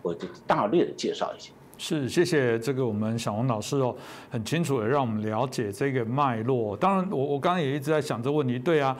[0.00, 1.50] 我就大略的介绍一下。
[1.76, 3.92] 是，谢谢这个我们小王老师哦，
[4.30, 6.76] 很清楚的让我们了解这个脉络。
[6.76, 8.96] 当然，我我刚刚也一直在想这个问题，对啊，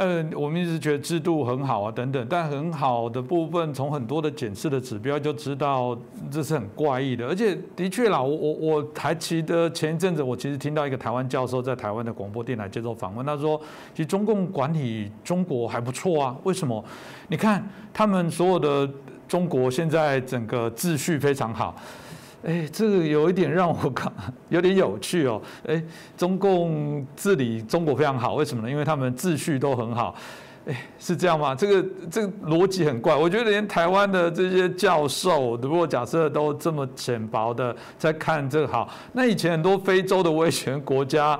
[0.00, 5.94] 呃，我们一直觉得制度很好啊，等等，但很好的部分，从很多的检视的指标就知道
[6.30, 7.26] 这是很怪异的。
[7.26, 13.60] 而且的确啦，我我我还记得前一阵子，我其实听到一个台湾教授在台湾的广播电台接受访问，他说，
[13.92, 16.82] 其实中共管理中国还不错啊，为什么？
[17.28, 18.88] 你看他们所有的
[19.28, 21.76] 中国现在整个秩序非常好。
[22.42, 24.10] 哎，这个有一点让我看
[24.48, 25.40] 有点有趣哦。
[25.66, 25.82] 哎，
[26.16, 28.70] 中共治理中国非常好，为什么呢？
[28.70, 30.14] 因为他们秩序都很好。
[30.66, 31.54] 哎，是这样吗？
[31.54, 33.14] 这个这个逻辑很怪。
[33.14, 41.38] 我觉得连台湾的这些教授，如果假设都这么浅薄的在看这个好，那以前很多非洲的威权国家，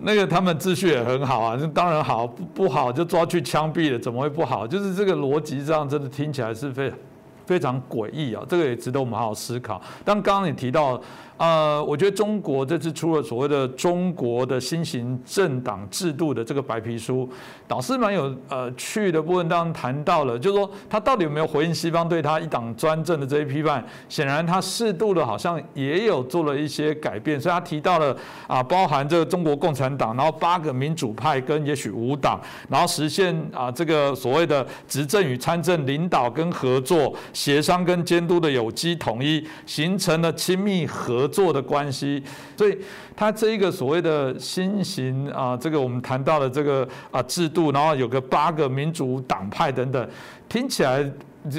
[0.00, 1.56] 那个他们秩序也很好啊。
[1.60, 4.66] 那当然好，不不好就抓去枪毙了，怎么会不好？
[4.66, 6.98] 就是这个逻辑上真的听起来是非常。
[7.46, 9.80] 非常诡异啊，这个也值得我们好好思考。
[10.04, 11.00] 但刚刚你提到。
[11.36, 17.28] 呃，我觉得中国这次出了所谓的中国的新型政党制度的这个白皮书，
[17.66, 23.84] 导师蛮有呃趣的部分，当然谈到了，就是说他到底有没有回应西方对他一党专政的这些批判？
[24.08, 28.16] 显然他适度的好像也有做了一些改变，所以他提到了
[28.46, 41.23] 啊，包含这个中国共产党，然后八个民主派跟也许五党，然后实现啊这个所谓的执政与参政领导跟合作、协商跟监督的有机统一，形成了亲密合。
[41.24, 42.22] 合作的关系，
[42.54, 42.76] 所以
[43.16, 50.06] 他这一个所谓的新型啊，这个我们谈到了这个啊制度，然后有个八个民主党派等等，
[50.50, 51.02] 听起来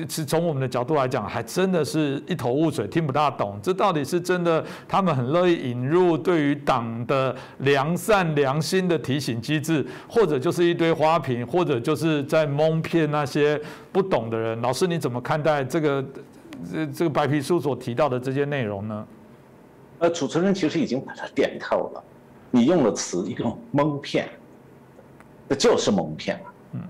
[0.07, 3.57] 是从我们的角度来讲，还真的是一头雾水，听不大懂。
[3.63, 4.63] 这到底是真的？
[4.87, 13.59] 他们很乐意引入对于党的良善良心的提醒机制，或者就是一堆花瓶，或者就是在蒙骗那些
[13.91, 14.61] 不懂的人。
[14.61, 16.05] 老师，你怎么看待这个
[16.71, 19.05] 这这个白皮书所提到的这些内容呢？
[19.99, 22.03] 呃，主持人其实已经把它点透了，
[22.51, 24.29] 你用的词一个蒙骗，
[25.47, 26.53] 那就是蒙骗了。
[26.73, 26.81] 嗯，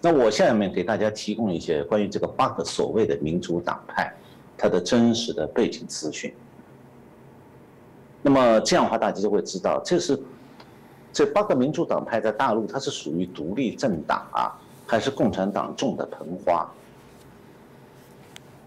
[0.00, 4.12] 那我下面给大家提供一些关于这个八个所谓的民主党派，
[4.56, 6.34] 它的真实的背景资讯。
[8.22, 10.18] 那么这样的话，大家就会知道，这是
[11.12, 16.66] 这八个民主党派在大陆它是属于独立政党啊，还是共产党种的盆花？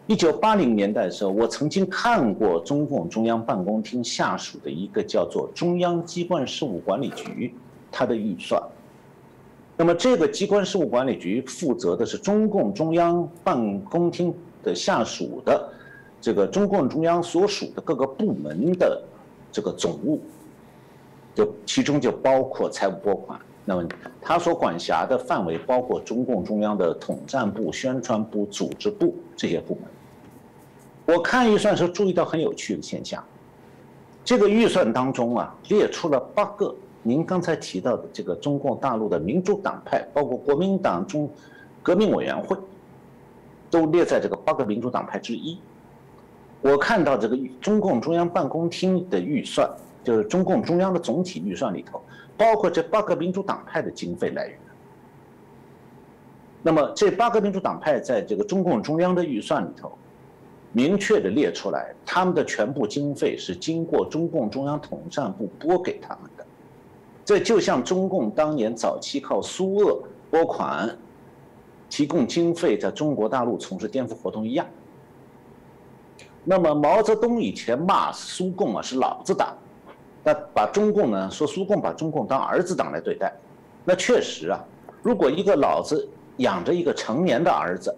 [0.07, 7.53] 一九八零年代的时候，我曾经看过中共中央办公厅下属的一个叫做中央机关事务管理局，
[7.91, 8.61] 它的预算。
[9.75, 15.69] 那么这个机关事务管理局负责的是中共中央办公厅的下属的
[16.21, 19.01] 这个中共中央所属的各个部门的
[19.51, 20.21] 这个总务，
[21.35, 23.37] 就其中就包括财务拨款。
[23.65, 23.85] 那么
[24.21, 29.83] 他所管辖的范围包括中共中央的统战部、宣传部、组织部这些部门。
[31.07, 33.23] 我看预算时候注意到很有趣的现象，
[34.25, 41.29] 这个预算当中啊列出了八个您刚才提到的这个中共大陆的民主党派，包括国民党中
[41.81, 42.57] 革命委员会，
[43.69, 45.57] 都列在这个八个民主党派之一。
[46.59, 49.65] 我看到这个中共中央办公厅的预算，
[50.03, 52.01] 就是中共中央的总体预算里头，
[52.35, 54.59] 包括这八个民主党派的经费来源。
[56.61, 59.97] 那么这八个民主党派在这个中共中央的预算里头。
[60.77, 66.45] 明确的列出来，他们的全部经费是经过中共中央统战部拨给他们的。
[67.25, 69.99] 这就像中共当年早期靠苏俄
[70.29, 70.95] 拨款
[71.89, 74.67] 提供经费，在中国大陆从事颠覆活动一样。
[76.43, 79.57] 那么毛泽东以前骂苏共啊是老子党，
[80.23, 83.33] 那把中共呢说苏共把中共当儿子党来对待，
[83.83, 84.63] 那确实啊，
[85.01, 86.07] 如果一个老子
[86.37, 87.91] 养着一个成年的儿子，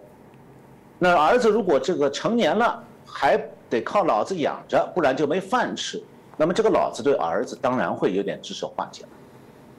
[1.00, 3.36] 那儿子如果这个成年了还
[3.68, 6.00] 得靠老子养着，不然就没饭吃，
[6.36, 9.04] 那么这个老子对儿子当然会有点指手画脚。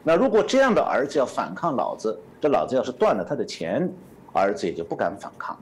[0.03, 3.89] 那如果这样的儿子要反抗老子，这老子要是断了他的钱，
[4.33, 5.57] 儿子也就不敢反抗。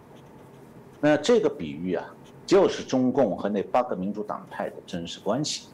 [0.99, 2.03] 那这个比喻啊。
[2.49, 5.67] 就是中共和那八个民主党派的真实关系。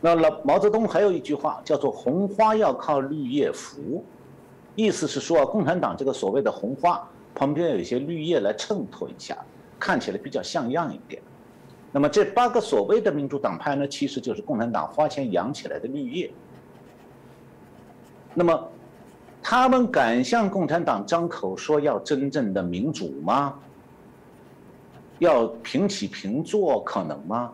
[0.00, 4.02] 那老毛泽东还有一句话叫做“红花要靠绿叶扶”，
[4.74, 9.36] 意思是说共产党这个所谓的红花旁边有一些绿叶来衬托一下，
[9.78, 11.22] 看起来比较像样一点。
[11.92, 16.30] 那么这八个所谓的民主党派呢，其实就是共产党花钱养起来的绿叶。
[18.32, 18.68] 那么，
[19.42, 23.54] 他们敢向共产党张口说要真正的民主吗？
[25.18, 27.52] 要平起平坐可能吗？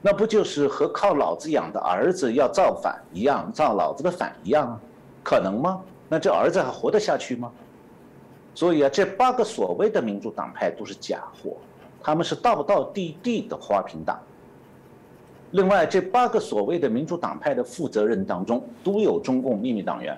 [0.00, 4.80] 那不就是和靠老子养的儿子要造反一样，造老子的反一样啊？
[5.22, 5.80] 可能吗？
[6.08, 7.52] 那这儿子还活得下去吗？
[8.54, 11.56] 所以啊，这八个所谓的民主党派都是假货，
[12.02, 14.20] 他们是道道地地的花瓶党。
[15.52, 20.16] 另外，这八个所谓的民主党派的负责人当中，都有中共秘密党员。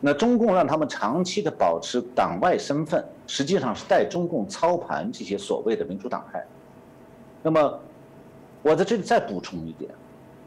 [0.00, 6.44] 那中共让他们长期的保持党外身份，实际上是带中共操盘这些所谓的民主党派。
[7.42, 7.80] 那么，
[8.62, 9.90] 我在这里再补充一点，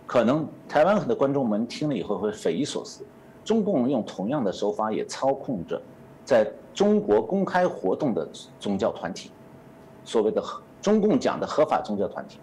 [0.06, 3.04] 可能台湾很多观众们听了以后会匪夷所思：
[3.44, 5.82] 中共用同样的手法也操控着
[6.24, 6.50] 在
[6.80, 8.26] 中国公开活动的
[8.58, 9.30] 宗教团体，
[10.06, 10.42] 所谓的
[10.82, 12.40] 中共讲的合法宗教团体。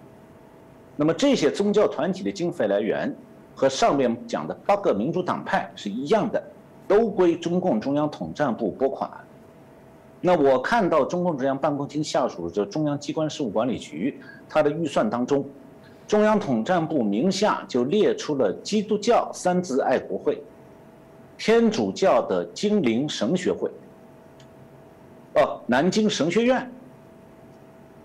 [0.95, 3.11] 那么这些宗教团体的经费来源
[3.55, 6.43] 和上面讲的八个民主党派是一样的。
[6.89, 9.11] 都归中共中央统战部拨款。
[10.21, 15.45] 那我看到中共中央办公厅下属的中央机关事务管理局，它的预算当中，
[16.07, 20.41] 中央统战部名下就列出了基督教三自爱国会、
[21.37, 23.69] 天主教的精灵神学会、
[25.37, 26.71] 哦南京神学院，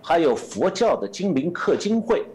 [0.02, 2.26] 还有佛教的精灵克经会，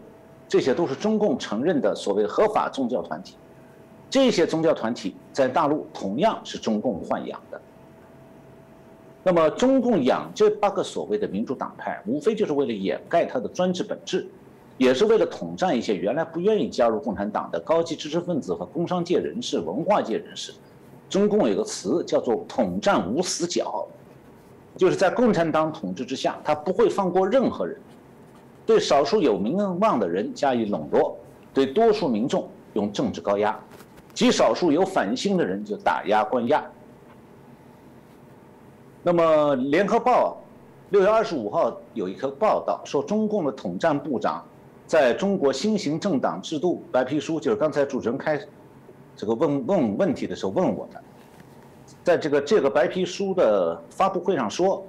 [0.47, 3.35] 这些都是中共承认的所谓合法宗教团体。
[4.09, 7.61] 这些宗教团体在大陆同样是中共豢养的。
[9.21, 14.25] 那么，中共养这八个所谓的民主党派，无非就是为了掩盖它的专制本质，
[14.77, 20.53] 也是为了统战一些原来不愿意加入共产党的高级知识分子和工商界人士、文化界人士。
[21.09, 23.85] 中共有个词叫做“统战无死角”，
[24.77, 27.77] 就是在共产党统治之下，他不会放过任何人，
[28.65, 31.17] 对少数有名望的人加以笼络，
[31.53, 33.59] 对多数民众用政治高压。
[34.13, 36.63] 极少数有反心的人就打压关押。
[39.03, 40.37] 那么，《联合报》
[40.91, 44.43] 六月二十五号有一个报道说，中共的统战部长
[44.85, 48.39] 在中国新型政党制度白皮书，就是刚才主持人开
[49.15, 51.01] 这个问问问题的时候问我的，
[52.07, 54.81] 在这个这个白皮书的发布会上说，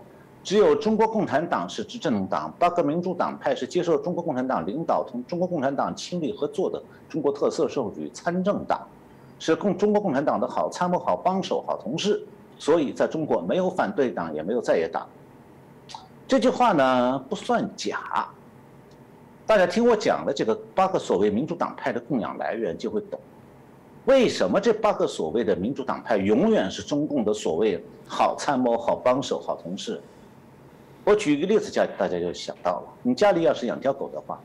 [0.45, 8.87] 只有中国共产党是执政党，八个民主党派是接受中国共产党领导同中国共产党亲密合作的中国特色社会主义参政党。
[9.41, 12.25] 是共中国共产党的好参谋、好帮手、好同事，
[12.57, 15.05] 所以在中国没有反对党，也没有在野党。
[16.29, 18.29] 这句话呢不算假，
[19.45, 23.19] 大家听我讲的这个八个所谓民主党派的供养来源，就会懂
[24.09, 30.01] 为什么这八个所谓的民主党派永远是中共的所谓好参谋、好帮手、好同事。
[31.05, 34.41] 我举一个例子，叫大家就想到了：你家里要是养条狗的话，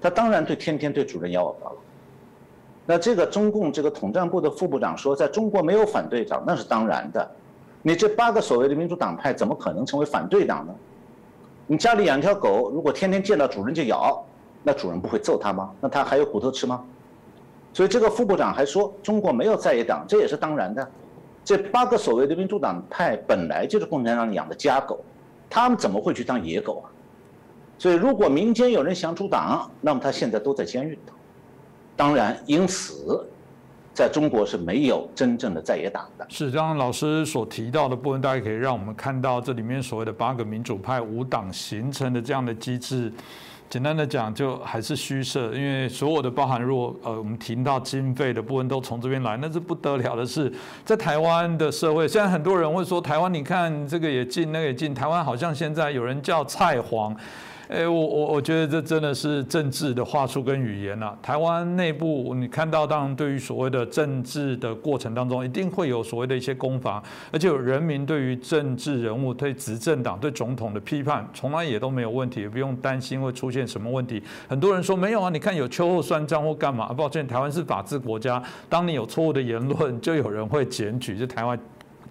[0.00, 1.76] 它当然对天天对主人咬尾巴了。
[2.86, 7.30] 那这个中共这个统战部的副部长说，在中国没有反对党，那是当然的。
[7.82, 10.74] 你这八个所谓的民主党派，怎么可能成为反对党呢？
[11.66, 14.24] 你家里养条狗，如果天天见到主人就咬，
[14.62, 15.70] 那主人不会揍它吗？
[15.82, 16.82] 那它还有骨头吃吗？
[17.72, 20.86] 所以这个副部长还说，中国没有在野党，这也是当然的。
[21.44, 25.04] 这八个所谓的民主党派本来就是共产党养的家狗，
[25.50, 26.86] 他们怎么会去当野狗啊？
[27.78, 31.14] 所以如果民间有人想出党，那么他现在都在监狱里头。
[31.96, 33.26] 当然，因此，
[33.92, 36.24] 在中国是没有真正的在野党的。
[36.28, 43.12] 是，刚刚老师所提到的部分，大家可以让我们看到这里面所谓的八个民主派五党形成的这样的机制，
[43.72, 50.52] 简单的讲，就还是虚设，因为所有的包含，如果呃我们提到经费的部分都从这边来，那是不得了的事。
[50.84, 57.16] 在台湾的社会，现在很多人会说，台湾你看这个也进，那个也进，台湾好像现在有人叫蔡黄。
[57.68, 61.16] 哎，我我我觉得这真的是政治的话术跟语言了。
[61.22, 67.02] 台湾内部你看到，当然对于所谓的政治的过程当中，一定会有所谓的一些攻防，
[67.32, 74.22] 而且有人民对于政治人物、对执政党、对总统的批判，从来也都没有问题，也不用担心会出现什么问题。
[74.48, 76.92] 很多人说没有啊，你看有秋后算账或干嘛？
[76.92, 81.58] 抱歉，台湾是法治国家，当你有错误的言论，就有人会检举，是台湾。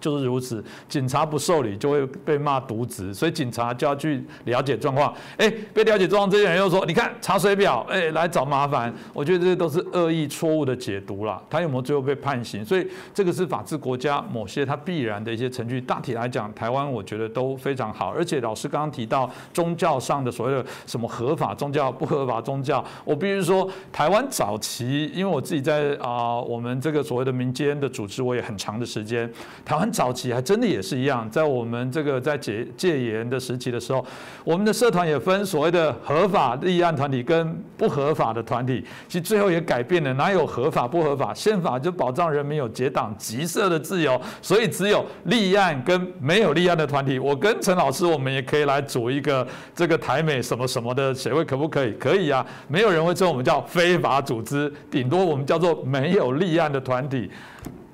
[0.02, 5.14] 就是如此，警察不受理就会被骂渎职，所以警察就要去了解状况。
[5.36, 11.40] 哎，被了解状况这些人又说：“你看查水表，哎，来找麻烦。”我觉得这些都是恶意、错误的解读啦。
[11.48, 12.64] 他有没有最后被判刑？
[12.64, 12.84] 所以
[13.14, 15.80] 这个是法治国家某些他必然的一些程序。
[15.80, 18.10] 大体来讲，台湾我觉得都非常好。
[18.10, 29.32] 而且老师刚刚提到宗教上的所谓的什么合法宗教、不合法宗教，我必须说，台湾早期，因为我自己在啊，我们这个所谓的民间的组织，我也很长的时间，
[29.64, 29.91] 台湾。
[29.92, 34.04] 早期还真的也是一样，在我们这个在戒戒严的时期的时候，
[34.44, 38.84] 我们的社团也分所谓的合法立案团体跟不合法的团体。
[39.06, 41.34] 其实最后也改变了，哪有合法不合法？
[41.34, 47.18] 宪法就保障人民有结党集社的自由，所以只有立案跟没有立案的团体。
[47.18, 51.92] 我跟陈老师，我们也可以来组一个这个台美什么什么的协会，可不可以？
[51.92, 57.30] 可以啊，没有人会称我们叫非法组织，顶多我们叫做没有立案的团体。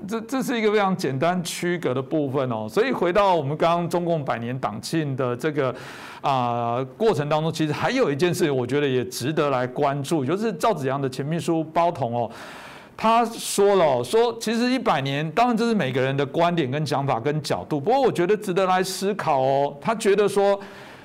[0.08, 5.74] 这这是一个非常简单区隔的部分哦，所以回到我们刚刚中共百年党庆的这个
[6.22, 12.30] 啊过程当中，其实还有一件事，我觉得也值得来关注，就是赵子阳的前秘书包同哦，
[12.96, 20.58] 他说了说，其实一百年，当然这是每个人的观点跟想法跟角度，不过我觉得值得来思考哦，他觉得说。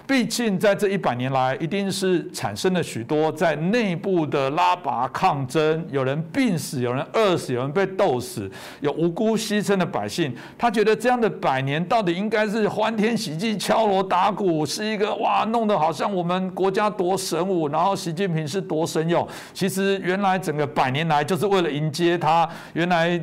[0.06, 8.52] 毕竟在这一百年来，一定是产生了许多在内部的拉拔抗争，有人病死，有人饿死，有人被斗死，
[8.82, 10.36] 有无辜牺牲的百姓。
[10.58, 19.26] 他觉得这样的百年到底应该是欢天喜地、敲锣打鼓，是一个哇，弄得好像我们国家多神武，然后习近平是多神勇。
[19.54, 23.18] 其实原来整个百年来就是为了迎接他，原来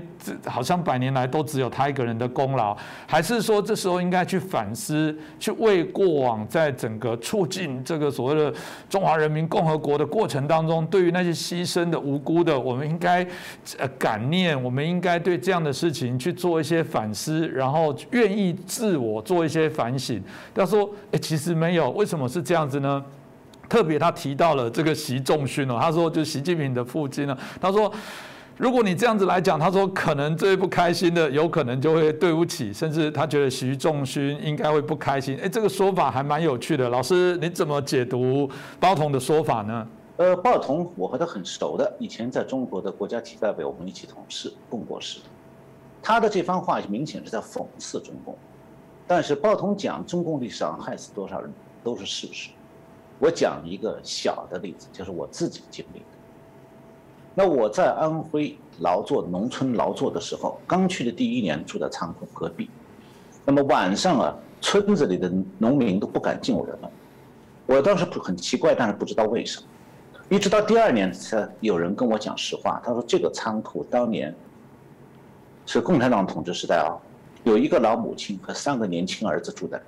[0.46, 2.74] 好像百年来都只有他一个人的功劳，
[3.06, 6.69] 还是说这时候应该去反思，去为过往在。
[6.72, 8.52] 整个促进这个所谓的
[8.88, 13.26] 中华人民共和国的过程当中，对于那些牺牲的无辜的，我们应该
[13.78, 20.22] 呃感念，我们应该对这样的事情去做一些反思，然后愿意自我做一些反省。
[20.54, 23.04] 他说：“哎，其实没有，为什么是这样子呢？
[23.68, 27.92] 特别他提到了这个习仲勋哦，他说就习近平的父亲呢，他说。”
[28.60, 35.38] 如果你这样子来讲，他说可能最不开心的，有可能就会对不起，甚至他觉得徐仲勋应该会不开心。
[35.42, 36.86] 哎，这个说法还蛮有趣的。
[36.90, 38.46] 老师，你怎么解读
[38.78, 39.88] 包同的说法呢？
[40.18, 45.20] 呃，包同我和他很熟的，以前在中国的国家体代表，我们一起同事共过事。
[46.02, 48.36] 他的这番话明显是在讽刺中共，
[49.06, 51.50] 但是包同讲中共历史上害死多少人
[51.82, 52.50] 都是事实。
[53.18, 56.04] 我讲一个小的例子，就是我自己经历的。
[57.34, 62.68] 那我在安徽劳作，农村劳作的时候，刚去的第一年住在仓库隔壁。
[63.44, 66.90] 那么晚上啊，村子里的农民都不敢进我的门。
[67.66, 69.66] 我当时很奇怪，但是不知道为什么。
[70.28, 74.34] 一直到第二年才有人跟我讲实话，他说这个仓库当年
[75.66, 76.98] 是共产党统治时代啊，
[77.44, 79.80] 有一个老母亲和三个年轻儿子住的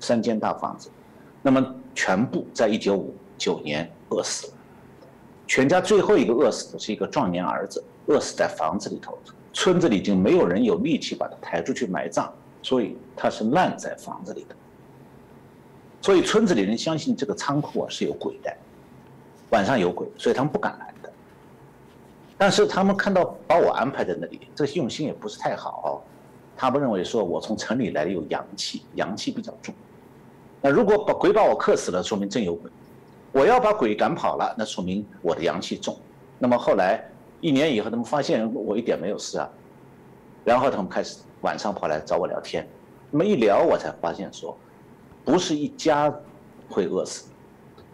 [0.00, 0.90] 三间大房子，
[1.42, 4.51] 那么全部在一九五九年饿死了。
[5.46, 9.18] 全家最后一个饿死的是一个壮年儿子，饿死在房子里头。
[9.52, 12.30] 村子里已经没有人有力气把他抬出去埋葬，
[12.62, 14.56] 所以他是烂在房子里的。
[16.00, 18.50] 所以村子里人相信这个仓库啊是有鬼的，
[19.50, 21.12] 晚上有鬼，所以他们不敢来的。
[22.38, 26.02] 但是他们看到把我安排在那里，这用心也不是太好。
[26.56, 29.74] 他们认为说我从城里来的有阳气，阳气比较重。
[30.62, 32.70] 那如果把鬼把我克死了，说明真有鬼。
[33.32, 35.98] 我要把鬼赶跑了，那说明我的阳气重。
[36.38, 37.02] 那么后来
[37.40, 39.48] 一年以后，他们发现我一点没有事啊，
[40.44, 42.68] 然后他们开始晚上跑来找我聊天。
[43.10, 44.56] 那么一聊，我才发现说，
[45.24, 46.14] 不是一家
[46.68, 47.30] 会饿死，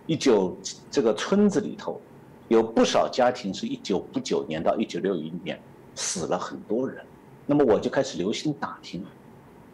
[0.06, 0.56] 一九
[0.90, 2.00] 这个村子里头
[2.48, 5.60] 有不少家庭是一九五九年到一九六一年
[5.94, 7.04] 死了很多人。
[7.46, 9.04] 那么我就开始留心打听，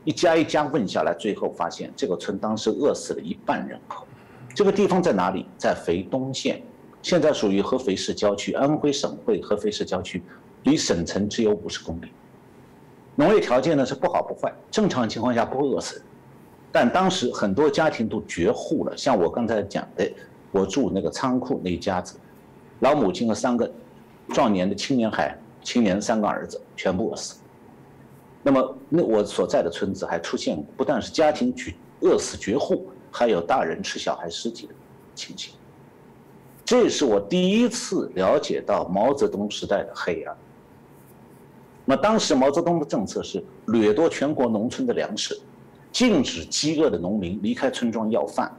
[0.05, 4.07] 一家一家问下来，最后发现这个村当时饿死了一半人口。
[4.55, 5.47] 这个地方在哪里？
[5.59, 6.63] 在肥东县，
[7.03, 10.23] 现在属于合肥市郊区，安徽省会合肥市郊区，
[10.63, 12.07] 离省城只有五十公里。
[13.17, 16.01] 农业条件呢是不好不坏，正常情况下不会饿死，
[16.71, 18.97] 但当时很多家庭都绝户了。
[18.97, 20.09] 像我刚才讲的，
[20.53, 22.15] 我住那个仓库那一家子，
[22.79, 23.69] 老母亲和三个
[24.29, 27.41] 壮年的青年孩，青年三个儿子全部饿死。
[28.41, 32.87] 那么那我所在的村子还出现不但是家庭绝饿死绝户，
[33.17, 34.75] 还有大人吃小孩尸体的
[35.15, 35.55] 情形。
[36.65, 40.37] 这是我第一次了解到毛泽东时代的黑暗。
[41.85, 45.41] 那么当时毛泽东的政策是掠夺全国农村的粮食，
[45.93, 48.51] 禁止饥饿的农民离开村庄要饭，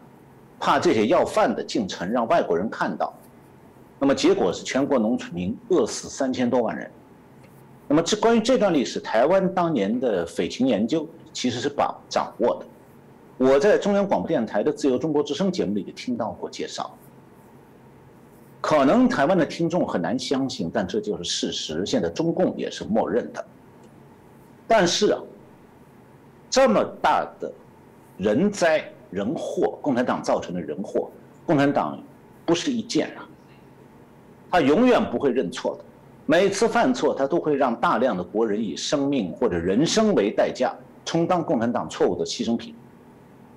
[0.58, 3.14] 怕这些要饭的进城让外国人看到。
[4.00, 6.90] 那么结果是全国农村民饿死三千多万人。
[7.90, 12.66] 那么这关于这段历史，台湾当年的匪情研究其实是把掌握的。
[13.38, 16.96] 我在中央广播电台的《自由中国之声》节目里也听到过介绍。
[18.62, 21.86] 可能台湾的听众很难相信，但这就是事实。
[21.86, 23.46] 现在中共也是默认的。
[24.68, 25.22] 但是啊，
[26.50, 27.52] 这么大的
[28.18, 31.12] 人灾人祸，共产党造成的人祸，
[31.46, 32.02] 共产党
[32.46, 33.28] 不是一件啊，
[34.50, 35.84] 他永远不会认错的。
[36.26, 40.74] 每次犯错，他都会让大量的国人以生命或者人生为代价，
[41.04, 42.74] 充当共产党错误的牺牲品。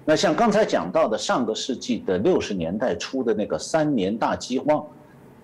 [0.09, 4.82] 那像刚才讲到的，上个世纪的六十年代初的那个三年大饥荒。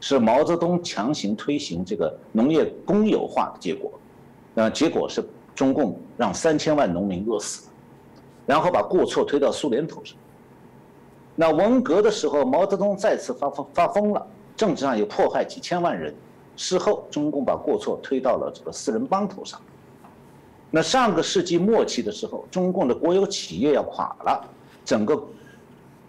[0.01, 3.91] 是毛泽东强行推行这个农业公有化的结果，
[4.55, 7.69] 那结果是中共让三千万农民饿死，
[8.45, 10.15] 然后把过错推到苏联头上。
[11.35, 16.15] 那文革的时候，毛泽东再次发疯发疯了，政治上有迫害几千万人，
[16.55, 19.59] 事后中共把过错推到了这个四人帮头上。
[20.71, 24.47] 那上个世纪末期的时候，中共的国有企业要垮了，
[24.85, 25.21] 整个。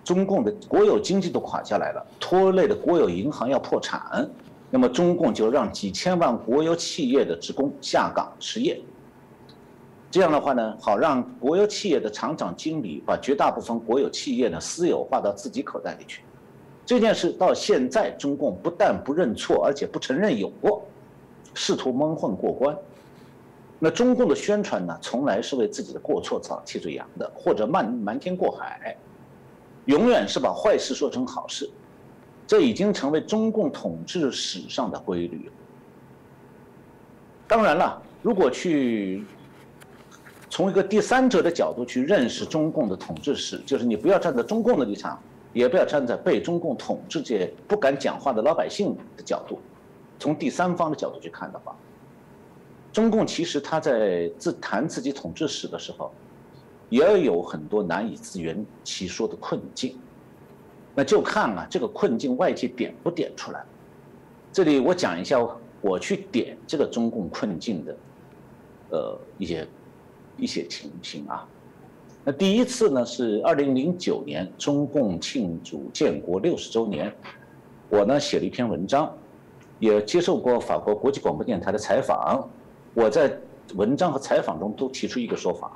[0.04, 4.30] 中共的国有经济都垮下来了，拖累的国有银行要破产，
[4.70, 8.80] 那么中共就让几千万国有企业的职工下岗失业。
[10.12, 16.22] 这样的话呢，好让国有企业的厂长、经理把绝大部分国有企业呢私有化到自己口袋里去。
[16.86, 20.86] 这件事到现在，中共不但不认错，而且不承认有过，
[21.56, 22.78] 试图蒙混过关。
[23.80, 28.96] 那中共的宣传呢，从来是为自己的过错找替罪羊的，或者瞒瞒天过海。
[29.86, 31.70] 永远是把坏事说成好事，
[32.48, 35.52] 这已经成为中共统治史上的规律。
[37.48, 39.24] 当然了，如果去
[40.50, 45.22] 从一个第三者的角度去认识中共的统治史，就是你不要站在中共的立场，
[45.54, 49.60] 也不要站在被中共统治这不敢讲话的老百姓的角度，
[50.18, 51.76] 从第三方的角度去看的话，
[52.96, 56.10] 中共其实他在自谈自己统治史的时候。
[56.88, 59.98] 也有很多难以自圆其说的困境，
[60.94, 63.66] 那就看啊，这个困境外界点不点出来。
[64.54, 65.40] 这里我讲一下，
[65.82, 67.98] 我去点这个中共困境的，
[68.92, 69.68] 呃，一些
[70.38, 71.46] 一些情形啊。
[72.24, 77.12] 那第一次呢是二零零九年，中共庆祝建国六十周年，
[77.90, 79.12] 我呢写了一篇文章，
[79.80, 82.48] 也接受过法国国际广播电台的采访。
[82.96, 83.38] 我在
[83.76, 85.72] 文章和采访中都提出一个说法。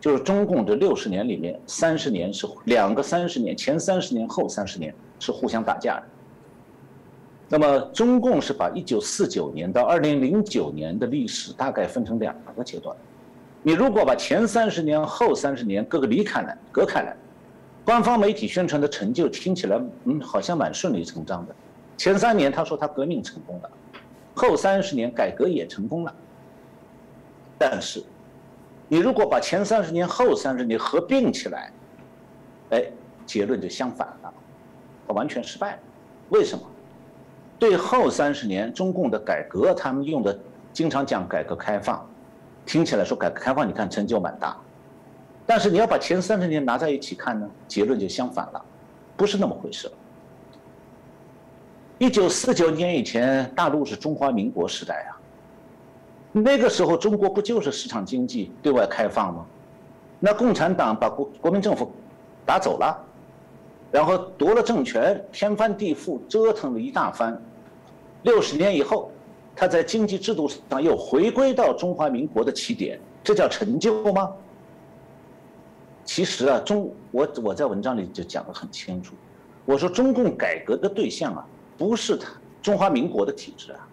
[0.00, 6.02] 就是中共这六十年里面，三十年是两个三十年，前三十年后三十年是互相打架的。
[7.48, 12.96] 那么中共是把一九四九年到二零零九年的历史大概分成两个阶段。
[13.62, 17.16] 你如果把前三十年后三十年各个离开来隔开来，
[17.84, 21.54] 官方媒体宣传的成就听起来嗯好像蛮顺理成章的。
[21.96, 23.70] 前三年他说他革命成功了，
[24.32, 26.14] 后三十年改革也成功了，
[27.58, 28.02] 但是。
[28.90, 31.70] 你如果把前三十年、后三十年合并起来，
[32.70, 32.84] 哎，
[33.26, 34.32] 结论就相反了，
[35.06, 35.78] 它完全失败了。
[36.30, 36.64] 为什么？
[37.58, 40.38] 对后三十年中共的改革，他们用的
[40.72, 42.08] 经常讲改革开放，
[42.64, 44.56] 听起来说改革开放，你看成就蛮大。
[45.44, 48.64] 但是你要把前三十年拿在一起看呢，结论就相反了，
[49.18, 49.90] 不是那么回事。
[51.98, 55.17] 一九四九年以前，大陆是中华民国时代啊。
[56.32, 59.46] 那个时候，中国不就是市场经济对外开放吗？
[60.20, 61.90] 那共产党把国国民政府
[62.44, 62.96] 打走了，
[63.90, 67.40] 然后夺了政权，天翻地覆，折腾了一大番。
[68.22, 69.10] 六十年以后，
[69.54, 74.30] 他在经济制度上又回归到中华民国的起点，这叫成就吗？
[76.04, 79.14] 其实啊，中我我在文章里就讲得很清楚，
[79.64, 82.28] 我说中共改革的对象啊，不是他
[82.60, 83.88] 中华民国的体制啊。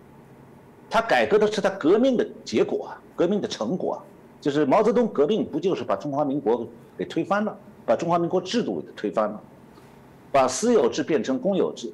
[0.90, 3.98] 他改革的是他革命的结果啊，革命的成果啊，
[4.40, 6.68] 就是毛泽东革命不就是把中华民国
[6.98, 9.42] 给推翻了，把中华民国制度给推翻了，
[10.32, 11.92] 把私有制变成公有制，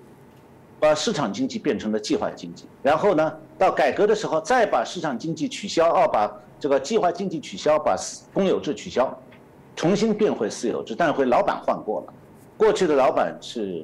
[0.80, 7.96] 把市场经济变成了计划经济，然后呢，到改革的时候再把市场经济取消，哦，把这个计划经济取消，把
[8.34, 9.18] 公有制取消，
[9.76, 12.14] 重新变回私有制，但是回老板换过了，
[12.58, 13.84] 过去的老板是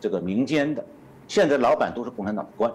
[0.00, 0.84] 这个民间的，
[1.26, 2.72] 现在老板都是共产党的官。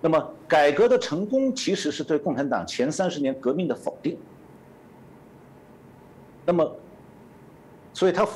[0.00, 4.16] 那么改革的成功其实是对共产党前三十年革命的否定。
[6.44, 6.76] 那么，
[7.92, 8.26] 所以他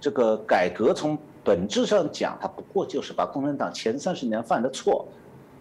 [0.00, 5.06] 这个改革从本质上讲，它不过就是把共产党前三十年犯的错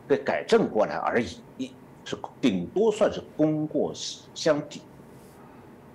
[0.07, 1.21] 给改正过来而
[1.57, 1.71] 已，
[2.05, 3.91] 是顶多算是功过
[4.33, 4.81] 相抵。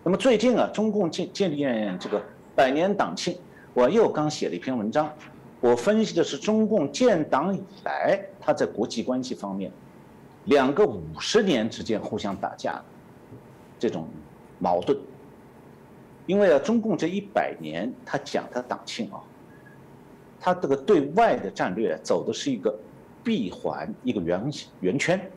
[0.05, 1.65] 那么最近啊，中共建建立
[1.99, 2.21] 这个
[2.55, 3.39] 百年党庆，
[3.73, 5.11] 我又刚写了一篇文章。
[5.63, 9.71] 我分析的是中共建党以来，它在国际关系方面，
[10.47, 12.85] 两个五十年之间互相打架的
[13.79, 14.09] 这种
[14.59, 14.99] 矛盾。
[16.27, 19.23] 因为啊，中共这一百年，他讲他党庆啊，
[20.41, 22.77] 他这个对外的战略走的是一个
[23.23, 24.51] 闭环，一个圆
[24.81, 25.31] 圆圈，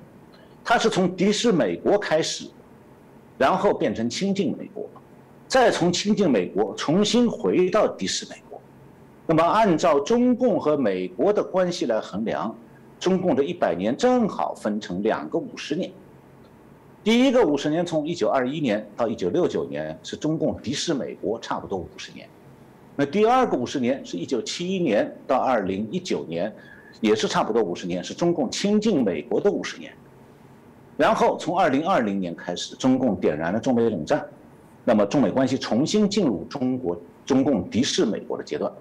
[0.64, 2.50] 他是从敌视美国开始，
[3.38, 4.90] 然后变成亲近美国，
[5.48, 8.42] 再从亲近美国重新回到敌视美。
[9.28, 12.56] 那么，按照中共和美国的关系来衡量，
[13.00, 15.92] 中共的一百年正好分成两个五十年。
[17.04, 22.28] 第一个五十年从一九二一年到一九六九年是中共敌视美国，差不多五十年。
[22.96, 26.54] 那第二个五十年是一九七一年到二零一九年，
[27.02, 29.92] 也是差不多五十年，是中共亲近美国的五十年。
[30.98, 34.24] 然后从二零二零年开始，中共点燃了中美冷战，
[34.84, 36.96] 那么中美关系重新进入中国
[37.26, 38.72] 中共敌视美国的阶段。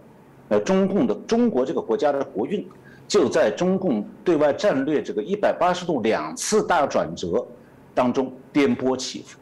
[0.48, 2.68] 呃，中共的中国这个国家的国运，
[3.08, 7.46] 就在中共对外战略这个一百八十度两次大转折
[7.94, 9.38] 当中颠簸起伏。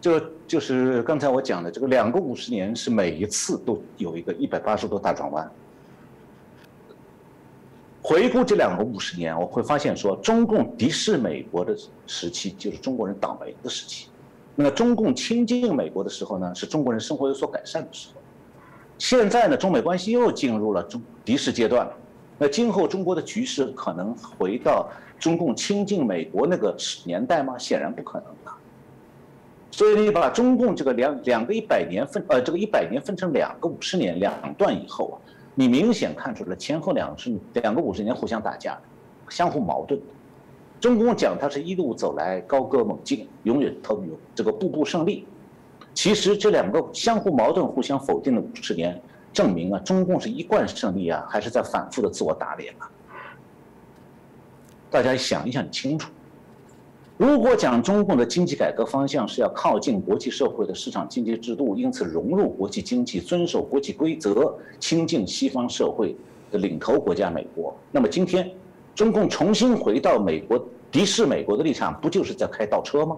[0.00, 5.50] 这就是刚才我讲的这个两个五十年，是每一次都有一个一百八十度大转弯。
[8.00, 14.08] 回顾这两个五十年，我会发现说，中共敌视美国的时期，就是中国人倒霉的时期；
[14.54, 18.17] 那中共亲近美国的时候呢，是中国人生活有所改善的时候。
[18.98, 21.92] 现在呢，中美关系又进入了中敌视阶段了。
[22.36, 24.88] 那今后中国的局势可能回到
[25.18, 27.56] 中共亲近美国那个年代吗？
[27.56, 28.54] 显然不可能了。
[29.70, 35.16] 所以你把中共这个两两个一百年分呃这个一百年分成两个五十年两段以后啊，
[35.54, 38.76] 你明显看出来前后两是两个五十年互相打架，
[39.28, 40.00] 相互矛盾。
[40.80, 45.26] 中共讲它是一路走来高歌猛进，永远都有这个步步胜利。
[45.94, 49.00] 其实这两个相互矛盾、互相否定的五十年，
[49.32, 52.88] 证明啊，中共是一贯胜利啊，还是在反复的自我打脸啊？
[54.90, 56.10] 大家想一想清楚。
[57.16, 66.14] 如果讲中共的经济改革方向是要靠近国际社会的市场经济制度，因此融入国际经济、遵守国际规则、亲近西方社会
[66.52, 68.48] 的领头国家美国，那么今天
[68.94, 73.16] 中共重新回到美国敌视美国的立场，不就是在开倒车吗？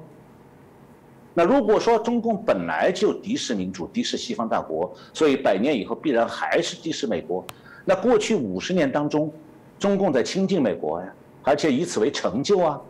[1.33, 7.45] 那如果说中共本来就敌视民主、敌视西方大国，所以百年以后必然还是敌视美国，
[7.85, 9.33] 那过去五十年当中，
[9.79, 11.13] 中共在亲近美国呀，
[11.43, 12.81] 而且以此为成就啊，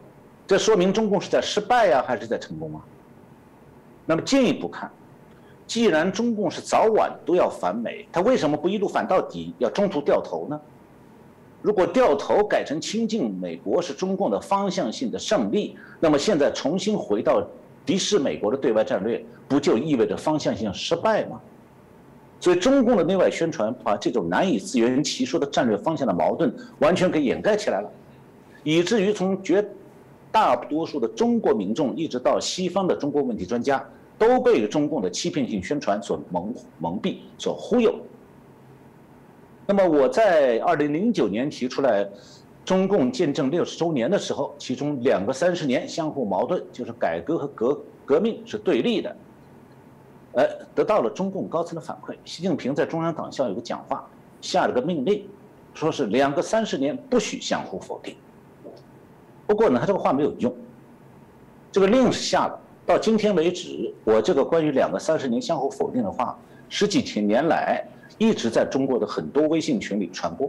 [0.46, 2.80] 这说明中共是在失败呀，还是在成功啊？
[4.06, 4.90] 那么进一步看，
[5.66, 10.58] 既然中共是早晚都要反美，他为什么不一路反到底，要中途掉头呢？
[11.60, 17.46] 如果掉头改成亲近美国是中共的方向性的胜利，那么现在重新回到。
[17.86, 21.40] 敌视美国的对外战略，不就意味着方向性失败吗？
[22.38, 27.90] 所以中共的内外宣传把这种难以自圆其说的战略方向的矛盾完全给掩盖起来了，
[28.62, 29.62] 以至于从绝
[30.30, 33.84] 大多数的中国民众一直到西方的中国问题专家，
[34.16, 37.94] 都被中共的欺骗性宣传所蒙蒙蔽、所忽悠。
[39.66, 42.08] 那么我在二零零九年提出来。
[42.64, 49.16] 中共建政六十周年的时候，其中两个三十年相互矛盾，就是改革和革革命是对立的。
[50.32, 54.08] 呃，得到了中共高层的反馈，习近平在中央党校有个讲话，
[54.40, 55.26] 下了个命令，
[55.74, 58.14] 说是两个三十年不许相互否定。
[59.48, 60.54] 不过呢，他这个话没有用，
[61.72, 66.38] 这个令是下了，到今天为止，我这个关于两个三十年相互否定的话，
[66.68, 67.84] 十几天年来
[68.16, 70.48] 一直在中国的很多微信群里传播。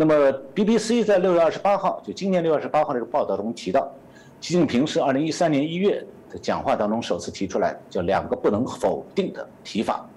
[0.00, 3.86] 那么，BBC 在六月二十八号，就今年六月二十八号这个报道中提到，
[4.40, 10.08] 习近平是二零一三年一月的讲话当中首次提出来，叫两个不能否定的提法，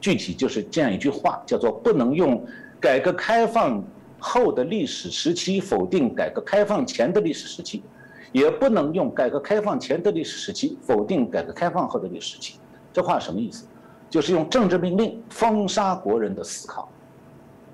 [0.00, 2.44] 具体就是这样一句话，叫做不能用
[2.80, 3.80] 改革开放
[4.18, 7.84] 后的历史时期否定改革开放前的历史时期，
[8.32, 12.58] 也不能用改革开放前的历史时期否定改革开放后的历史时期。
[12.92, 13.64] 这话什么意思？
[14.10, 16.90] 就是用政治命令封杀国人的思考。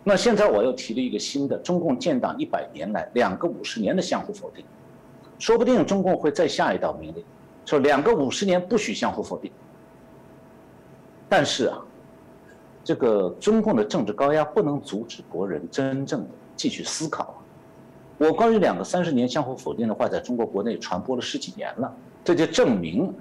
[0.06, 4.62] 那现在我又提了一个新的，中共建党一百年来两个五十年的相互否定，
[5.38, 7.24] 说不定中共会再下一道命令，
[7.64, 9.50] 说两个五十年不许相互否定。
[11.26, 11.78] 但是啊，
[12.84, 17.42] 这个中共的政治高压不能阻止国人真正的继续思考。
[18.18, 21.92] 我关于两个三十年相互否定的话，在中国国内传播了十几年了，
[22.22, 23.12] 这就证明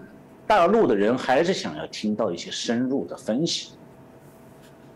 [0.46, 3.72] 大陆的人还是想要听到一些深入的分析。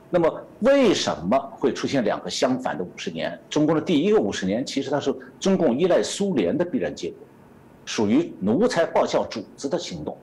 [0.10, 1.38] 那么，为什么？
[1.52, 3.40] 会出现两个相反的五十年？
[3.50, 7.20] 中共的第一个五十年，其实它是中共依赖苏联的必然结果，
[7.86, 10.18] 属于奴才报效主子的行动。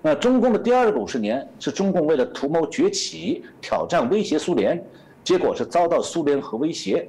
[0.00, 4.84] 那中共的第二个五十年，是中共为了图谋崛起、挑战、威胁苏联，
[5.24, 7.08] 结果是遭到苏联核威胁，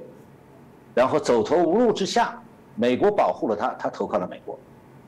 [0.94, 2.42] 然后走投无路之下，
[2.74, 4.58] 美国保护了他，他投靠了美国。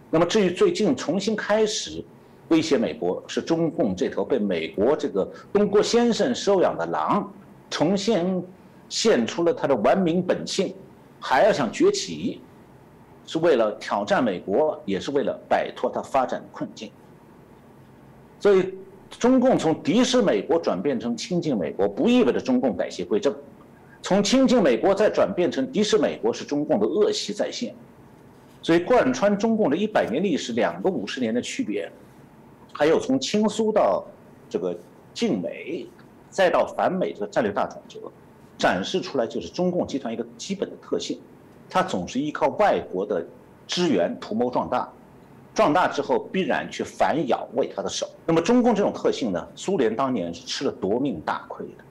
[0.08, 2.04] 那么，至于最近重新开始。
[2.48, 7.28] 威胁美国是中共这头被美国这个东郭先生收养的狼，
[7.70, 8.42] 重新
[8.88, 10.74] 现出了他的文明本性，
[11.20, 12.40] 还要想崛起，
[13.26, 16.90] 是为了挑战美国，也是为了摆脱它发展的困境。
[18.38, 18.74] 所以，
[19.10, 23.32] 中共从敌视美国转变成亲近美国，不意味着中共改邪归正；
[24.02, 27.74] 从亲近美国再转变成敌视美国，是中共的恶习再现。
[28.62, 31.90] 所以，贯穿中共的一百年历史，两个五十年的区别。
[32.72, 34.04] 还有从亲苏到
[34.50, 34.76] 这个
[35.14, 35.86] 敬美，
[36.30, 37.98] 再到反美这个战略大转折，
[38.58, 41.18] 展示出来就是中共集团一个基本的特性，
[41.68, 43.24] 它总是依靠外国的
[43.66, 44.88] 支援图谋壮大，
[45.54, 48.06] 壮大之后必然去反咬为他的手。
[48.26, 51.84] 那么中共这种特性呢，苏联当年是吃了夺命大亏的，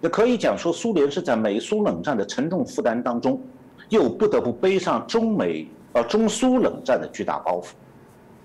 [0.00, 3.40] 也可以讲说苏联是在美苏冷战的沉重负担当中，
[3.88, 7.72] 又不得不背上中美呃中苏冷战的巨大包袱。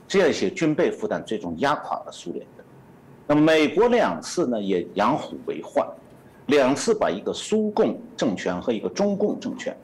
[0.07, 2.45] 这样一些军备负担，最终压垮了苏联。
[3.25, 5.87] 那美国两次呢，也养虎为患，
[6.47, 9.75] 两次把一个苏共政权和一个中共政权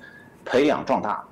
[0.44, 1.24] 培养壮大。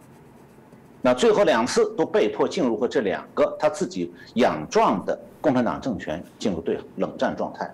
[1.02, 7.70] 那最后两次都被迫进入和这两个他自己养壮的共产党政权进入对冷战状态。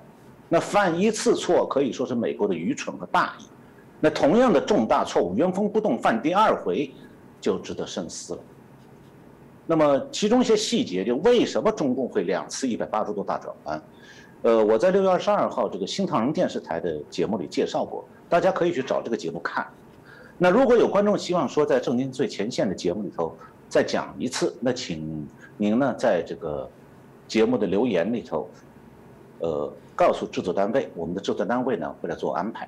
[0.50, 3.46] 那犯一次错可以说是美国的愚蠢和大意。
[4.00, 6.92] 那同样的重大错误，原封不动犯第二回，
[7.40, 8.40] 就值得深思了。
[9.66, 13.82] 那么其中一些细节，就为什么中共会两次一百八十度大转弯？
[14.44, 19.66] 呃，我在六月二十二号这个新唐人电视台的节目里介绍过，大家可以去找这个节目看。
[20.38, 23.34] 那如果有观众希望说在正经最前线的节目里头
[23.70, 25.26] 再讲一次，那请
[25.56, 26.70] 您呢在这个
[27.26, 28.50] 节目的留言里头，
[29.40, 32.68] 呃，告诉制作单位，我们的制作单位呢会来做安排。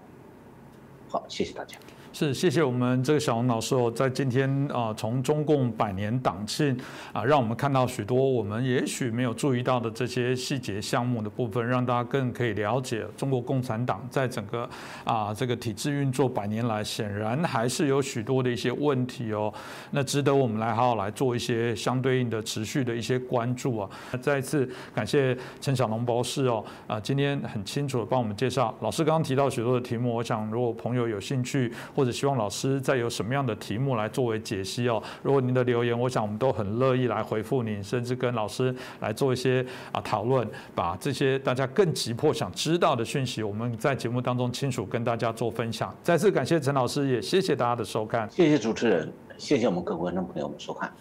[1.10, 1.78] 好，谢谢大家。
[2.18, 6.74] 是，谢谢我们这个小王老师哦，在今天啊，从中共百年党庆
[7.12, 14.70] 啊，让我们看到许多我们也许没有注意到的这些细节项目的部分，让大家更可以了解中国共产党在整个
[15.04, 19.54] 啊这个体制运作百年来，显然还是有许多的一些问题哦，
[19.92, 23.90] 那值得我们来好好来做一些相对应的持续的一些关注啊。
[24.22, 28.74] 再一次感谢陈小龙博士哦，啊，今天很清楚的帮我们介绍。
[28.80, 35.02] 老师刚刚提到许多的题目，我想如果朋友有兴趣或希望老师再有什么样的题目来作为解析哦？
[35.22, 45.94] 如果您的留言，我想我们都很乐意来回复您，甚至跟老师来做一些啊讨论，把这些大家更急迫想知道的讯息，我们在节目当中清楚跟大家做分享。
[46.04, 48.30] 再次感谢陈老师，也谢谢大家的收看。
[48.30, 50.92] 谢谢主持人，谢谢我们各位观众朋友们收看。